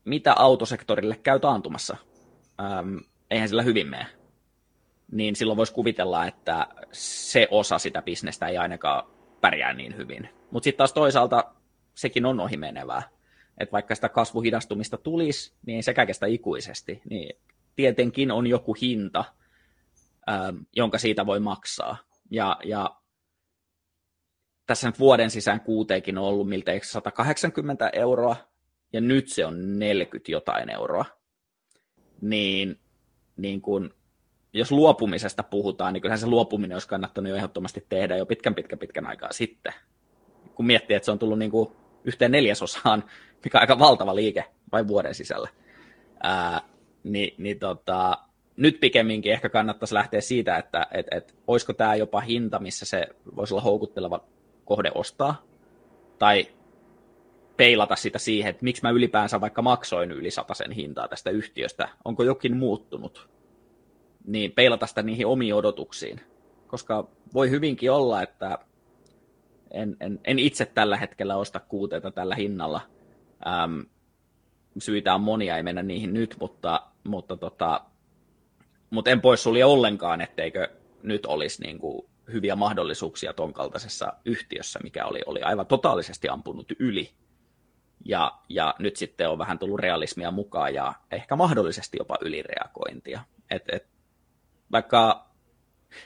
mitä 0.05 0.35
autosektorille 0.37 1.17
käy 1.17 1.41
taantumassa? 1.41 1.97
Ähm, 2.61 2.97
eihän 3.31 3.49
sillä 3.49 3.63
hyvin 3.63 3.91
mene. 3.91 4.07
Niin 5.13 5.37
silloin 5.37 5.57
voisi 5.57 5.73
kuvitella, 5.73 6.27
että 6.27 6.67
se 6.93 7.49
osa 7.51 7.79
sitä 7.79 8.03
bisnestä 8.03 8.47
ei 8.49 8.59
ainakaan 8.59 9.05
pärjää 9.41 9.75
niin 9.75 9.97
hyvin. 9.97 10.29
Mutta 10.51 10.65
sitten 10.65 10.79
taas 10.79 10.93
toisaalta 10.93 11.55
sekin 11.95 12.27
on 12.27 12.41
ohimenevää. 12.41 13.03
Että 13.59 13.73
vaikka 13.73 13.95
sitä 13.95 14.09
kasvuhidastumista 14.09 14.97
tulisi, 14.97 15.55
niin 15.67 15.81
ei 15.99 16.07
kestä 16.07 16.27
ikuisesti. 16.27 17.03
Niin 17.11 17.39
tietenkin 17.77 18.31
on 18.31 18.47
joku 18.47 18.75
hinta, 18.75 19.25
ähm, 20.29 20.57
jonka 20.77 20.99
siitä 20.99 21.27
voi 21.27 21.41
maksaa. 21.41 21.97
Ja, 22.31 22.57
ja 22.65 22.97
tässä 24.67 24.89
nyt 24.89 24.99
vuoden 24.99 25.31
sisään 25.31 25.61
kuuteenkin 25.61 26.19
on 26.19 26.25
ollut 26.25 26.49
miltei 26.49 26.81
180 26.85 27.91
euroa, 27.93 28.37
ja 28.93 29.01
nyt 29.01 29.29
se 29.29 29.47
on 29.47 29.79
40 29.79 30.33
jotain 30.33 30.71
euroa. 30.71 31.05
Niin, 32.21 32.81
niin 33.37 33.61
kun, 33.61 33.95
jos 34.53 34.73
luopumisesta 34.73 35.43
puhutaan, 35.43 35.93
niin 35.93 36.01
kyllähän 36.01 36.19
se 36.19 36.27
luopuminen 36.27 36.75
olisi 36.75 36.89
kannattanut 36.89 37.31
jo 37.31 37.37
ehdottomasti 37.37 37.87
tehdä 37.89 38.17
jo 38.17 38.27
pitkän, 38.27 38.55
pitkän, 38.55 38.79
pitkän 38.79 39.07
aikaa 39.07 39.33
sitten. 39.33 39.73
Kun 40.55 40.67
miettii, 40.67 40.97
että 40.97 41.05
se 41.05 41.11
on 41.11 41.19
tullut 41.19 41.39
niin 41.39 41.51
kuin 41.51 41.73
yhteen 42.05 42.31
neljäsosaan, 42.31 43.05
mikä 43.45 43.59
on 43.59 43.61
aika 43.61 43.79
valtava 43.79 44.15
liike 44.15 44.45
vain 44.73 44.89
vuoden 44.89 45.15
sisällä. 45.15 45.49
Ää, 46.23 46.61
niin, 47.05 47.35
niin 47.39 47.59
tota, 47.59 48.19
nyt 48.57 48.81
pikemminkin 48.81 49.33
ehkä 49.33 49.49
kannattaisi 49.49 49.95
lähteä 49.95 50.21
siitä, 50.21 50.57
että 50.57 50.87
et, 50.91 51.07
et, 51.11 51.35
olisiko 51.47 51.73
tämä 51.73 51.95
jopa 51.95 52.21
hinta, 52.21 52.59
missä 52.59 52.87
se 52.87 53.07
voisi 53.37 53.55
olla 53.55 53.63
houkutteleva 53.63 54.25
kohde 54.65 54.91
ostaa, 54.95 55.43
tai 56.19 56.47
peilata 57.57 57.97
sitä 57.97 58.19
siihen, 58.19 58.51
että 58.51 58.65
miksi 58.65 58.83
mä 58.83 58.91
ylipäänsä 58.91 59.41
vaikka 59.41 59.63
maksoin 59.63 60.11
yli 60.11 60.31
sen 60.31 60.73
hintaa 60.73 61.09
tästä 61.09 61.31
yhtiöstä, 61.31 61.89
onko 62.05 62.23
jokin 62.23 62.57
muuttunut, 62.57 63.29
niin 64.29 64.53
peilata 64.53 64.87
sitä 64.87 65.03
niihin 65.03 65.27
omiin 65.27 65.55
odotuksiin. 65.55 66.21
Koska 66.67 67.09
voi 67.35 67.51
hyvinkin 67.51 67.91
olla, 67.91 68.23
että 68.23 68.59
en, 69.71 69.97
en, 70.01 70.21
en 70.25 70.39
itse 70.39 70.67
tällä 70.67 70.97
hetkellä 70.97 71.37
osta 71.37 71.61
kuuteita 71.61 72.11
tällä 72.11 72.35
hinnalla. 72.35 72.81
Ähm, 73.47 73.81
syitä 74.79 75.15
on 75.15 75.21
monia, 75.21 75.57
ei 75.57 75.63
mennä 75.63 75.83
niihin 75.83 76.15
nyt, 76.15 76.37
mutta, 76.41 76.83
mutta, 77.05 77.37
tota, 77.37 77.81
mutta 78.91 79.11
en 79.11 79.21
poissulje 79.21 79.65
ollenkaan, 79.65 80.21
etteikö 80.21 80.69
nyt 81.03 81.27
olisi 81.27 81.63
niin 81.63 81.79
kuin 81.79 82.07
hyviä 82.33 82.57
mahdollisuuksia 82.57 83.33
ton 83.33 83.53
kaltaisessa 83.53 84.13
yhtiössä, 84.25 84.79
mikä 84.83 85.07
oli, 85.07 85.21
oli 85.27 85.43
aivan 85.43 85.67
totaalisesti 85.67 86.29
ampunut 86.29 86.73
yli 86.79 87.11
ja, 88.05 88.39
ja 88.49 88.75
nyt 88.79 88.97
sitten 88.97 89.29
on 89.29 89.39
vähän 89.39 89.59
tullut 89.59 89.81
realismia 89.81 90.31
mukaan 90.31 90.75
ja 90.75 90.95
ehkä 91.11 91.37
mahdollisesti 91.37 91.97
jopa 92.01 92.19
ylireagointia. 92.21 93.21
Et, 93.51 93.63
et, 93.73 93.87
vaikka, 94.73 95.31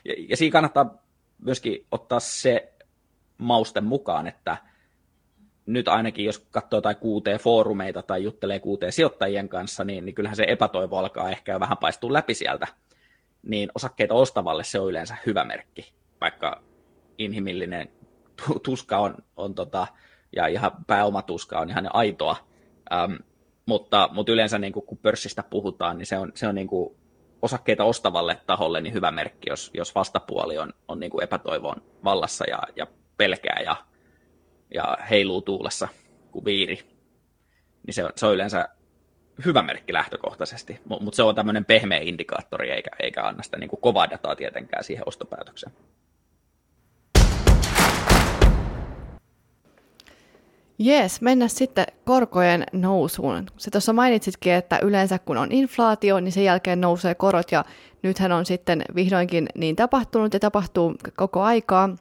ja, 0.04 0.14
ja 0.28 0.36
siinä 0.36 0.52
kannattaa 0.52 1.02
myöskin 1.38 1.86
ottaa 1.90 2.20
se 2.20 2.72
mauste 3.38 3.80
mukaan, 3.80 4.26
että 4.26 4.56
nyt 5.66 5.88
ainakin 5.88 6.24
jos 6.24 6.38
katsoo 6.50 6.76
jotain 6.76 6.96
kuuteen 6.96 7.38
foorumeita 7.38 8.02
tai 8.02 8.22
juttelee 8.22 8.60
kuuteen 8.60 8.92
sijoittajien 8.92 9.48
kanssa, 9.48 9.84
niin, 9.84 10.04
niin 10.04 10.14
kyllähän 10.14 10.36
se 10.36 10.44
epätoivo 10.48 10.96
alkaa 10.98 11.30
ehkä 11.30 11.60
vähän 11.60 11.78
paistua 11.78 12.12
läpi 12.12 12.34
sieltä. 12.34 12.66
Niin 13.42 13.70
osakkeita 13.74 14.14
ostavalle 14.14 14.64
se 14.64 14.78
on 14.78 14.90
yleensä 14.90 15.16
hyvä 15.26 15.44
merkki, 15.44 15.92
vaikka 16.20 16.62
inhimillinen 17.18 17.88
tuska 18.62 18.98
on, 18.98 19.14
on 19.36 19.54
tota, 19.54 19.86
ja 20.36 20.46
ihan 20.46 20.70
pääomatuska 20.86 21.58
on 21.58 21.70
ihan 21.70 21.94
aitoa. 21.94 22.36
Ähm, 22.92 23.14
mutta, 23.66 24.08
mutta 24.12 24.32
yleensä 24.32 24.58
niin 24.58 24.72
kuin, 24.72 24.86
kun 24.86 24.98
pörssistä 24.98 25.42
puhutaan, 25.42 25.98
niin 25.98 26.06
se 26.06 26.18
on, 26.18 26.32
se 26.34 26.48
on 26.48 26.54
niin 26.54 26.66
kuin 26.66 26.96
osakkeita 27.42 27.84
ostavalle 27.84 28.38
taholle 28.46 28.80
niin 28.80 28.94
hyvä 28.94 29.10
merkki, 29.10 29.50
jos, 29.50 29.70
jos 29.74 29.94
vastapuoli 29.94 30.58
on, 30.58 30.72
on 30.88 31.00
niin 31.00 31.10
kuin 31.10 31.24
epätoivon 31.24 31.82
vallassa 32.04 32.44
ja, 32.48 32.58
ja 32.76 32.86
pelkää 33.16 33.60
ja, 33.64 33.76
ja 34.74 34.98
heiluu 35.10 35.42
tuulessa 35.42 35.88
kuin 36.30 36.44
viiri. 36.44 36.78
Niin 37.86 37.94
se, 37.94 38.08
se 38.16 38.26
on 38.26 38.34
yleensä 38.34 38.68
hyvä 39.44 39.62
merkki 39.62 39.92
lähtökohtaisesti, 39.92 40.80
mutta 40.84 41.16
se 41.16 41.22
on 41.22 41.34
tämmöinen 41.34 41.64
pehmeä 41.64 42.00
indikaattori 42.02 42.70
eikä, 42.70 42.90
eikä 43.00 43.22
anna 43.22 43.42
sitä 43.42 43.58
niin 43.58 43.70
kuin 43.70 43.80
kovaa 43.80 44.10
dataa 44.10 44.36
tietenkään 44.36 44.84
siihen 44.84 45.08
ostopäätökseen. 45.08 45.72
Jees, 50.84 51.20
mennä 51.20 51.48
sitten 51.48 51.86
korkojen 52.04 52.64
nousuun. 52.72 53.46
Se 53.56 53.70
tuossa 53.70 53.92
mainitsitkin, 53.92 54.52
että 54.52 54.78
yleensä 54.82 55.18
kun 55.18 55.36
on 55.36 55.52
inflaatio, 55.52 56.20
niin 56.20 56.32
sen 56.32 56.44
jälkeen 56.44 56.80
nousee 56.80 57.14
korot 57.14 57.52
ja 57.52 57.64
nythän 58.02 58.32
on 58.32 58.46
sitten 58.46 58.84
vihdoinkin 58.94 59.48
niin 59.54 59.76
tapahtunut 59.76 60.34
ja 60.34 60.40
tapahtuu 60.40 60.94
koko 61.16 61.42
aikaa, 61.42 61.96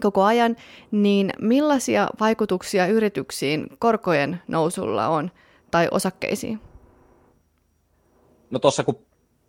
koko 0.00 0.22
ajan, 0.22 0.56
niin 0.90 1.32
millaisia 1.40 2.08
vaikutuksia 2.20 2.86
yrityksiin 2.86 3.66
korkojen 3.78 4.42
nousulla 4.48 5.08
on 5.08 5.30
tai 5.70 5.88
osakkeisiin? 5.90 6.60
No 8.50 8.58
tuossa 8.58 8.84
kun 8.84 9.06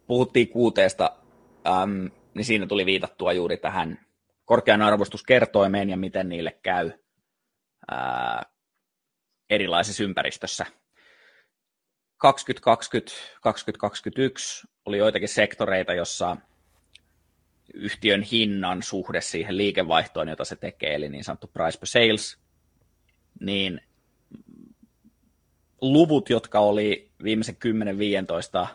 puhuttiin 0.08 0.48
kuuteesta, 0.48 1.12
äm, 1.68 2.10
niin 2.34 2.46
siinä 2.46 2.68
tuli 2.68 2.86
viitattua 2.86 3.34
juuri 3.34 3.58
tähän 3.58 4.00
korkean 4.46 4.82
arvostuskertoimeen 4.82 5.90
ja 5.90 5.98
miten 5.98 6.30
niille 6.30 6.58
käy 6.64 6.92
erilaisessa 9.52 10.04
ympäristössä. 10.04 10.66
2020-2021 12.26 12.30
oli 14.86 14.98
joitakin 14.98 15.30
sektoreita, 15.30 15.94
jossa 15.94 16.38
yhtiön 17.74 18.22
hinnan 18.22 18.84
suhde 18.84 19.22
siihen 19.22 19.58
liikevaihtoon, 19.58 20.28
jota 20.28 20.46
se 20.46 20.56
tekee, 20.56 20.96
eli 20.96 21.10
niin 21.10 21.24
sanottu 21.24 21.48
price 21.48 21.80
per 21.80 21.88
sales, 21.88 22.38
niin 23.40 23.82
luvut, 25.82 26.30
jotka 26.30 26.60
oli 26.60 27.12
viimeisen 27.24 27.58
10-15 28.64 28.68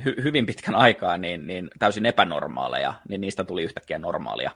hy- 0.00 0.22
hyvin 0.22 0.46
pitkän 0.46 0.74
aikaa 0.74 1.18
niin, 1.18 1.46
niin 1.46 1.70
täysin 1.78 2.06
epänormaaleja, 2.06 2.94
niin 3.08 3.20
niistä 3.20 3.44
tuli 3.44 3.62
yhtäkkiä 3.62 3.98
normaalia. 3.98 4.50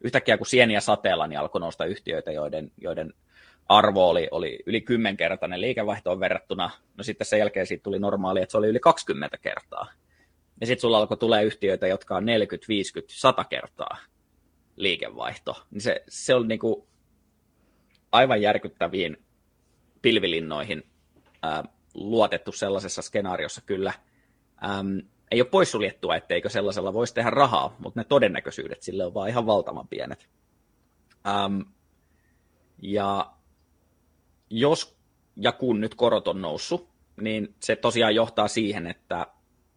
Yhtäkkiä 0.00 0.38
kun 0.38 0.46
sieniä 0.46 0.80
sateella, 0.80 1.26
niin 1.26 1.38
alkoi 1.38 1.60
nousta 1.60 1.84
yhtiöitä, 1.84 2.32
joiden, 2.32 2.72
joiden 2.80 3.14
arvo 3.68 4.08
oli, 4.08 4.28
oli 4.30 4.58
yli 4.66 4.80
kymmenkertainen 4.80 5.60
liikevaihtoon 5.60 6.20
verrattuna. 6.20 6.70
No 6.96 7.04
sitten 7.04 7.26
sen 7.26 7.38
jälkeen 7.38 7.66
siitä 7.66 7.82
tuli 7.82 7.98
normaali, 7.98 8.42
että 8.42 8.50
se 8.50 8.58
oli 8.58 8.68
yli 8.68 8.80
20 8.80 9.38
kertaa. 9.38 9.90
Ja 10.60 10.66
sitten 10.66 10.80
sulla 10.80 10.98
alkoi 10.98 11.16
tulee 11.16 11.44
yhtiöitä, 11.44 11.86
jotka 11.86 12.16
on 12.16 12.24
40, 12.24 12.68
50, 12.68 13.14
100 13.16 13.44
kertaa 13.44 13.96
liikevaihto. 14.76 15.66
Niin 15.70 15.80
se, 15.80 16.04
se 16.08 16.34
oli 16.34 16.46
niinku 16.46 16.88
aivan 18.12 18.42
järkyttäviin 18.42 19.16
pilvilinnoihin 20.02 20.82
ää, 21.42 21.64
luotettu 21.94 22.52
sellaisessa 22.52 23.02
skenaariossa 23.02 23.60
kyllä. 23.66 23.92
Äm, 24.64 25.00
ei 25.30 25.40
ole 25.40 25.48
poissuljettua, 25.48 26.16
etteikö 26.16 26.48
sellaisella 26.48 26.92
voisi 26.92 27.14
tehdä 27.14 27.30
rahaa, 27.30 27.76
mutta 27.78 28.00
ne 28.00 28.04
todennäköisyydet 28.04 28.82
sille 28.82 29.04
on 29.04 29.14
vaan 29.14 29.28
ihan 29.28 29.46
valtavan 29.46 29.88
pienet. 29.88 30.28
Äm, 31.26 31.64
ja 32.82 33.37
jos 34.50 34.98
ja 35.36 35.52
kun 35.52 35.80
nyt 35.80 35.94
korot 35.94 36.28
on 36.28 36.42
noussut, 36.42 36.88
niin 37.20 37.54
se 37.60 37.76
tosiaan 37.76 38.14
johtaa 38.14 38.48
siihen, 38.48 38.86
että, 38.86 39.26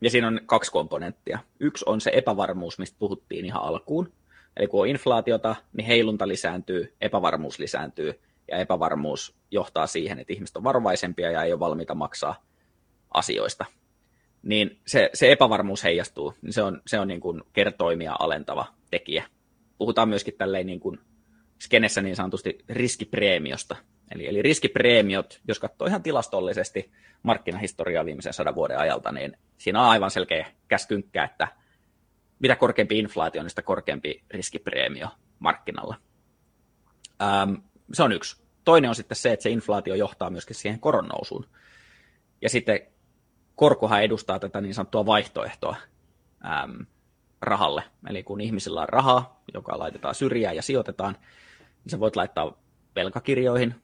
ja 0.01 0.09
siinä 0.09 0.27
on 0.27 0.41
kaksi 0.45 0.71
komponenttia. 0.71 1.39
Yksi 1.59 1.85
on 1.87 2.01
se 2.01 2.11
epävarmuus, 2.13 2.79
mistä 2.79 2.99
puhuttiin 2.99 3.45
ihan 3.45 3.63
alkuun. 3.63 4.13
Eli 4.57 4.67
kun 4.67 4.81
on 4.81 4.87
inflaatiota, 4.87 5.55
niin 5.73 5.85
heilunta 5.85 6.27
lisääntyy, 6.27 6.95
epävarmuus 7.01 7.59
lisääntyy, 7.59 8.19
ja 8.51 8.57
epävarmuus 8.57 9.35
johtaa 9.51 9.87
siihen, 9.87 10.19
että 10.19 10.33
ihmiset 10.33 10.57
on 10.57 10.63
varovaisempia 10.63 11.31
ja 11.31 11.43
ei 11.43 11.53
ole 11.53 11.59
valmiita 11.59 11.95
maksaa 11.95 12.43
asioista. 13.13 13.65
Niin 14.43 14.79
se, 14.87 15.09
se 15.13 15.31
epävarmuus 15.31 15.83
heijastuu, 15.83 16.33
niin 16.41 16.53
se 16.53 16.63
on, 16.63 16.81
se 16.87 16.99
on 16.99 17.07
niin 17.07 17.21
kuin 17.21 17.43
kertoimia 17.53 18.15
alentava 18.19 18.65
tekijä. 18.91 19.23
Puhutaan 19.77 20.09
myöskin 20.09 20.33
tälleen 20.37 20.67
niin 20.67 20.79
kuin 20.79 20.99
skenessä 21.59 22.01
niin 22.01 22.15
sanotusti 22.15 22.57
riskipreemiosta, 22.69 23.75
Eli, 24.15 24.27
eli 24.27 24.41
riskipreemiot, 24.41 25.41
jos 25.47 25.59
katsoo 25.59 25.87
ihan 25.87 26.03
tilastollisesti 26.03 26.91
markkinahistoriaa 27.23 28.05
viimeisen 28.05 28.33
sadan 28.33 28.55
vuoden 28.55 28.79
ajalta, 28.79 29.11
niin 29.11 29.37
siinä 29.57 29.81
on 29.81 29.89
aivan 29.89 30.11
selkeä 30.11 30.47
käskynkkä, 30.67 31.23
että 31.23 31.47
mitä 32.39 32.55
korkeampi 32.55 32.99
inflaatio, 32.99 33.41
niin 33.41 33.49
sitä 33.49 33.61
korkeampi 33.61 34.23
riskipreemio 34.31 35.07
markkinalla. 35.39 35.95
Ähm, 37.21 37.53
se 37.93 38.03
on 38.03 38.11
yksi. 38.11 38.41
Toinen 38.63 38.89
on 38.89 38.95
sitten 38.95 39.15
se, 39.15 39.31
että 39.31 39.43
se 39.43 39.49
inflaatio 39.49 39.95
johtaa 39.95 40.29
myöskin 40.29 40.55
siihen 40.55 40.79
koron 40.79 41.07
nousuun. 41.07 41.45
Ja 42.41 42.49
sitten 42.49 42.79
korkohan 43.55 44.03
edustaa 44.03 44.39
tätä 44.39 44.61
niin 44.61 44.73
sanottua 44.73 45.05
vaihtoehtoa 45.05 45.75
ähm, 46.45 46.81
rahalle. 47.41 47.83
Eli 48.09 48.23
kun 48.23 48.41
ihmisillä 48.41 48.81
on 48.81 48.89
rahaa, 48.89 49.43
joka 49.53 49.79
laitetaan 49.79 50.15
syrjään 50.15 50.55
ja 50.55 50.61
sijoitetaan, 50.61 51.17
niin 51.59 51.91
sä 51.91 51.99
voit 51.99 52.15
laittaa 52.15 52.57
velkakirjoihin, 52.95 53.75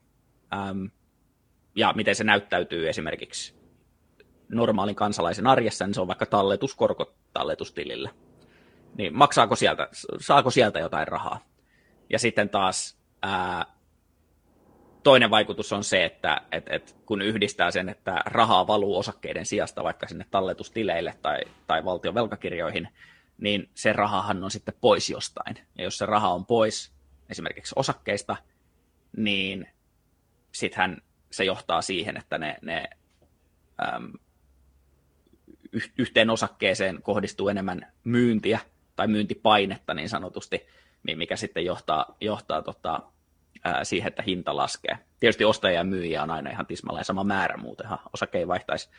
äm, 0.52 0.90
ja 1.76 1.92
miten 1.96 2.14
se 2.14 2.24
näyttäytyy 2.24 2.88
esimerkiksi 2.88 3.58
normaalin 4.48 4.94
kansalaisen 4.94 5.46
arjessa, 5.46 5.86
niin 5.86 5.94
se 5.94 6.00
on 6.00 6.06
vaikka 6.06 6.26
talletuskorko 6.26 7.14
talletustilille. 7.32 8.10
Niin 8.98 9.16
maksaako 9.16 9.56
sieltä, 9.56 9.88
saako 10.20 10.50
sieltä 10.50 10.78
jotain 10.78 11.08
rahaa? 11.08 11.40
Ja 12.10 12.18
sitten 12.18 12.48
taas 12.48 12.98
ää, 13.22 13.66
toinen 15.02 15.30
vaikutus 15.30 15.72
on 15.72 15.84
se, 15.84 16.04
että 16.04 16.40
et, 16.52 16.64
et 16.70 16.96
kun 17.06 17.22
yhdistää 17.22 17.70
sen, 17.70 17.88
että 17.88 18.22
rahaa 18.26 18.66
valuu 18.66 18.98
osakkeiden 18.98 19.46
sijasta 19.46 19.84
vaikka 19.84 20.08
sinne 20.08 20.26
talletustileille 20.30 21.14
tai, 21.22 21.40
tai 21.66 21.84
valtion 21.84 22.14
velkakirjoihin, 22.14 22.88
niin 23.38 23.70
se 23.74 23.92
rahahan 23.92 24.44
on 24.44 24.50
sitten 24.50 24.74
pois 24.80 25.10
jostain. 25.10 25.56
Ja 25.78 25.84
jos 25.84 25.98
se 25.98 26.06
raha 26.06 26.32
on 26.32 26.46
pois 26.46 26.92
esimerkiksi 27.30 27.74
osakkeista, 27.76 28.36
niin 29.16 29.68
sittenhän 30.58 31.02
se 31.30 31.44
johtaa 31.44 31.82
siihen, 31.82 32.16
että 32.16 32.38
ne, 32.38 32.56
ne 32.62 32.88
äm, 33.94 34.12
yhteen 35.98 36.30
osakkeeseen 36.30 37.02
kohdistuu 37.02 37.48
enemmän 37.48 37.92
myyntiä 38.04 38.58
tai 38.96 39.08
myyntipainetta 39.08 39.94
niin 39.94 40.08
sanotusti, 40.08 40.66
mikä 41.02 41.36
sitten 41.36 41.64
johtaa, 41.64 42.16
johtaa 42.20 42.62
tota, 42.62 43.02
ää, 43.64 43.84
siihen, 43.84 44.08
että 44.08 44.22
hinta 44.22 44.56
laskee. 44.56 44.98
Tietysti 45.20 45.44
ostajia 45.44 45.78
ja 45.78 45.84
myyjiä 45.84 46.22
on 46.22 46.30
aina 46.30 46.50
ihan 46.50 46.66
tismalleen 46.66 47.04
sama 47.04 47.24
määrä, 47.24 47.56
muutenhan 47.56 47.98
osake 48.12 48.38
ei 48.38 48.48
vaihtaisi 48.48 48.90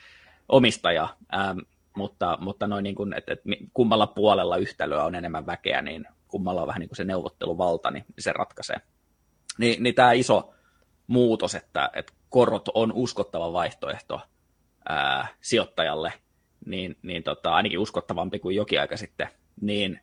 omistajaa, 0.49 1.17
äm, 1.33 1.57
mutta, 1.95 2.37
mutta 2.41 2.67
noin 2.67 2.83
niin 2.83 2.95
kuin, 2.95 3.13
että, 3.13 3.33
että 3.33 3.49
kummalla 3.73 4.07
puolella 4.07 4.57
yhtälöä 4.57 5.03
on 5.03 5.15
enemmän 5.15 5.45
väkeä, 5.45 5.81
niin 5.81 6.05
kummalla 6.27 6.61
on 6.61 6.67
vähän 6.67 6.79
niin 6.79 6.89
kuin 6.89 6.97
se 6.97 7.03
neuvotteluvalta, 7.03 7.91
niin 7.91 8.05
se 8.19 8.33
ratkaisee. 8.33 8.77
Niin, 9.57 9.83
niin 9.83 9.95
tämä 9.95 10.11
iso 10.11 10.53
muutos, 11.09 11.55
että, 11.55 11.89
että 11.93 12.13
korot 12.29 12.69
on 12.73 12.93
uskottava 12.93 13.53
vaihtoehto 13.53 14.21
ää, 14.89 15.27
sijoittajalle, 15.41 16.13
niin, 16.65 16.97
niin 17.01 17.23
tota, 17.23 17.53
ainakin 17.55 17.79
uskottavampi 17.79 18.39
kuin 18.39 18.55
jokin 18.55 18.81
aika 18.81 18.97
sitten, 18.97 19.27
niin, 19.61 19.99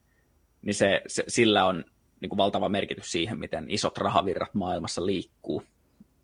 niin 0.63 0.75
se, 0.75 1.03
se, 1.07 1.25
sillä 1.29 1.65
on 1.65 1.85
niin 2.21 2.29
kuin 2.29 2.37
valtava 2.37 2.69
merkitys 2.69 3.13
siihen, 3.13 3.39
miten 3.39 3.67
isot 3.69 3.99
rahavirrat 3.99 4.55
maailmassa 4.55 5.07
liikkuu. 5.07 5.63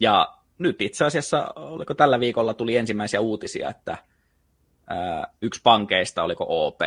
Ja 0.01 0.35
nyt 0.59 0.83
itse 0.83 1.05
asiassa, 1.05 1.53
oliko 1.57 1.95
tällä 1.95 2.21
viikolla 2.21 2.55
tuli 2.55 2.77
ensimmäisiä 2.77 3.21
uutisia, 3.21 3.71
että 3.71 3.99
ää, 4.87 5.27
yksi 5.43 5.61
pankeista, 5.63 6.23
oliko 6.23 6.47
OP, 6.49 6.81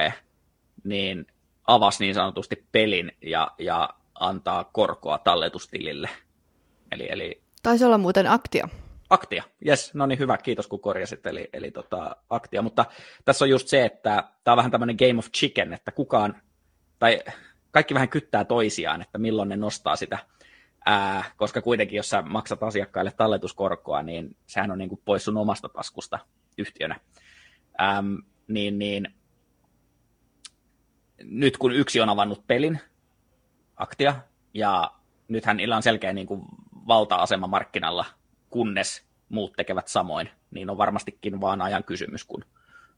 niin 0.83 1.27
avasi 1.67 2.03
niin 2.03 2.15
sanotusti 2.15 2.67
pelin 2.71 3.11
ja, 3.21 3.51
ja 3.59 3.89
antaa 4.15 4.63
korkoa 4.63 5.17
talletustilille. 5.17 6.09
Eli, 6.91 7.07
eli 7.09 7.44
Taisi 7.65 7.85
olla 7.85 7.97
muuten 7.97 8.27
aktio. 8.27 8.67
Aktia, 9.09 9.43
yes, 9.67 9.93
no 9.93 10.05
niin 10.05 10.19
hyvä, 10.19 10.37
kiitos 10.37 10.67
kun 10.67 10.79
korjasit, 10.79 11.25
eli, 11.25 11.49
eli 11.53 11.71
tota, 11.71 12.15
Aktia, 12.29 12.61
mutta 12.61 12.85
tässä 13.25 13.45
on 13.45 13.49
just 13.49 13.67
se, 13.67 13.85
että 13.85 14.23
tämä 14.43 14.53
on 14.53 14.57
vähän 14.57 14.71
tämmöinen 14.71 14.95
game 14.99 15.19
of 15.19 15.31
chicken, 15.31 15.73
että 15.73 15.91
kukaan, 15.91 16.41
tai 16.99 17.19
kaikki 17.71 17.93
vähän 17.93 18.09
kyttää 18.09 18.45
toisiaan, 18.45 19.01
että 19.01 19.17
milloin 19.17 19.49
ne 19.49 19.55
nostaa 19.55 19.95
sitä, 19.95 20.17
ää, 20.85 21.23
koska 21.37 21.61
kuitenkin 21.61 21.97
jos 21.97 22.09
sä 22.09 22.21
maksat 22.21 22.63
asiakkaille 22.63 23.11
talletuskorkoa, 23.11 24.03
niin 24.03 24.37
sehän 24.45 24.71
on 24.71 24.77
niin 24.77 24.89
kuin 24.89 25.01
pois 25.05 25.25
sun 25.25 25.37
omasta 25.37 25.69
taskusta 25.69 26.19
yhtiönä. 26.57 26.99
Äm, 27.81 28.17
niin, 28.47 28.79
niin 28.79 29.07
nyt 31.23 31.57
kun 31.57 31.71
yksi 31.71 32.01
on 32.01 32.09
avannut 32.09 32.47
pelin, 32.47 32.79
Aktia, 33.75 34.15
ja 34.53 34.91
nythän 35.27 35.57
niillä 35.57 35.75
on 35.75 35.83
selkeä 35.83 36.13
niin 36.13 36.27
kuin 36.27 36.41
valta-asema 36.87 37.47
markkinalla, 37.47 38.05
kunnes 38.49 39.05
muut 39.29 39.53
tekevät 39.53 39.87
samoin, 39.87 40.29
niin 40.51 40.69
on 40.69 40.77
varmastikin 40.77 41.41
vaan 41.41 41.61
ajan 41.61 41.83
kysymys, 41.83 42.23
kun 42.23 42.45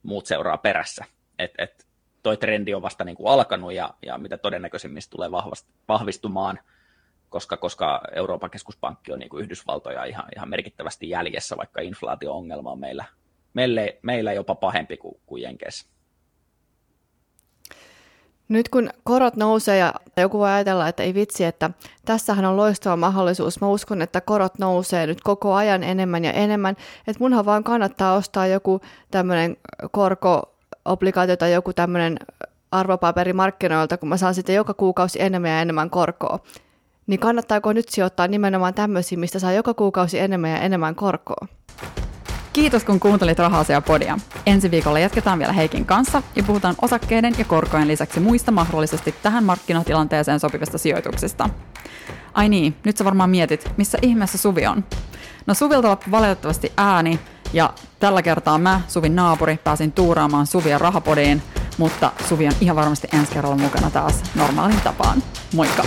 muut 0.03 0.25
seuraa 0.25 0.57
perässä. 0.57 1.05
Et, 1.39 1.51
et 1.57 1.87
toi 2.23 2.37
trendi 2.37 2.73
on 2.73 2.81
vasta 2.81 3.03
niin 3.03 3.17
kuin 3.17 3.27
alkanut 3.27 3.73
ja, 3.73 3.93
ja 4.05 4.17
mitä 4.17 4.37
todennäköisimmin 4.37 5.01
se 5.01 5.09
tulee 5.09 5.31
vahvast, 5.31 5.67
vahvistumaan, 5.87 6.59
koska, 7.29 7.57
koska 7.57 8.01
Euroopan 8.15 8.49
keskuspankki 8.49 9.13
on 9.13 9.19
niin 9.19 9.29
kuin 9.29 9.43
Yhdysvaltoja 9.43 10.05
ihan, 10.05 10.25
ihan 10.35 10.49
merkittävästi 10.49 11.09
jäljessä, 11.09 11.57
vaikka 11.57 11.81
inflaatio-ongelma 11.81 12.71
on 12.71 12.79
meillä, 12.79 13.05
meille, 13.53 13.99
meillä 14.01 14.33
jopa 14.33 14.55
pahempi 14.55 14.97
kuin, 14.97 15.21
kuin 15.25 15.43
Jenkeissä. 15.43 15.96
Nyt 18.49 18.69
kun 18.69 18.89
korot 19.03 19.35
nousee 19.35 19.77
ja 19.77 19.93
joku 20.17 20.39
voi 20.39 20.49
ajatella, 20.49 20.87
että 20.87 21.03
ei 21.03 21.13
vitsi, 21.13 21.43
että 21.43 21.69
tässähän 22.05 22.45
on 22.45 22.57
loistava 22.57 22.95
mahdollisuus. 22.95 23.61
Mä 23.61 23.67
uskon, 23.67 24.01
että 24.01 24.21
korot 24.21 24.59
nousee 24.59 25.07
nyt 25.07 25.21
koko 25.21 25.53
ajan 25.53 25.83
enemmän 25.83 26.25
ja 26.25 26.31
enemmän. 26.31 26.75
Että 27.07 27.19
munhan 27.19 27.45
vaan 27.45 27.63
kannattaa 27.63 28.15
ostaa 28.15 28.47
joku 28.47 28.81
tämmöinen 29.11 29.57
korko-obligaatio 29.91 31.37
tai 31.37 31.53
joku 31.53 31.73
tämmöinen 31.73 32.19
arvopaperi 32.71 33.33
markkinoilta, 33.33 33.97
kun 33.97 34.09
mä 34.09 34.17
saan 34.17 34.35
sitten 34.35 34.55
joka 34.55 34.73
kuukausi 34.73 35.21
enemmän 35.21 35.51
ja 35.51 35.61
enemmän 35.61 35.89
korkoa. 35.89 36.39
Niin 37.07 37.19
kannattaako 37.19 37.73
nyt 37.73 37.89
sijoittaa 37.89 38.27
nimenomaan 38.27 38.73
tämmöisiä, 38.73 39.17
mistä 39.17 39.39
saa 39.39 39.53
joka 39.53 39.73
kuukausi 39.73 40.19
enemmän 40.19 40.51
ja 40.51 40.59
enemmän 40.59 40.95
korkoa? 40.95 41.47
Kiitos 42.57 42.83
kun 42.83 42.99
kuuntelit 42.99 43.39
Rahasia 43.39 43.81
podia. 43.81 44.17
Ensi 44.45 44.71
viikolla 44.71 44.99
jatketaan 44.99 45.39
vielä 45.39 45.53
Heikin 45.53 45.85
kanssa 45.85 46.23
ja 46.35 46.43
puhutaan 46.43 46.75
osakkeiden 46.81 47.33
ja 47.37 47.45
korkojen 47.45 47.87
lisäksi 47.87 48.19
muista 48.19 48.51
mahdollisesti 48.51 49.15
tähän 49.23 49.43
markkinatilanteeseen 49.43 50.39
sopivista 50.39 50.77
sijoituksista. 50.77 51.49
Ai 52.33 52.49
niin, 52.49 52.75
nyt 52.85 52.97
sä 52.97 53.05
varmaan 53.05 53.29
mietit, 53.29 53.71
missä 53.77 53.97
ihmeessä 54.01 54.37
Suvi 54.37 54.67
on. 54.67 54.83
No 55.47 55.53
Suvilta 55.53 55.89
loppu 55.89 56.11
valitettavasti 56.11 56.71
ääni 56.77 57.19
ja 57.53 57.73
tällä 57.99 58.21
kertaa 58.21 58.57
mä, 58.57 58.81
Suvin 58.87 59.15
naapuri, 59.15 59.59
pääsin 59.63 59.91
tuuraamaan 59.91 60.47
Suvia 60.47 60.77
rahapodiin, 60.77 61.41
mutta 61.77 62.11
Suvi 62.29 62.47
on 62.47 62.53
ihan 62.61 62.75
varmasti 62.75 63.07
ensi 63.13 63.33
kerralla 63.33 63.57
mukana 63.57 63.89
taas 63.89 64.23
normaalin 64.35 64.81
tapaan. 64.81 65.23
Moikka! 65.55 65.83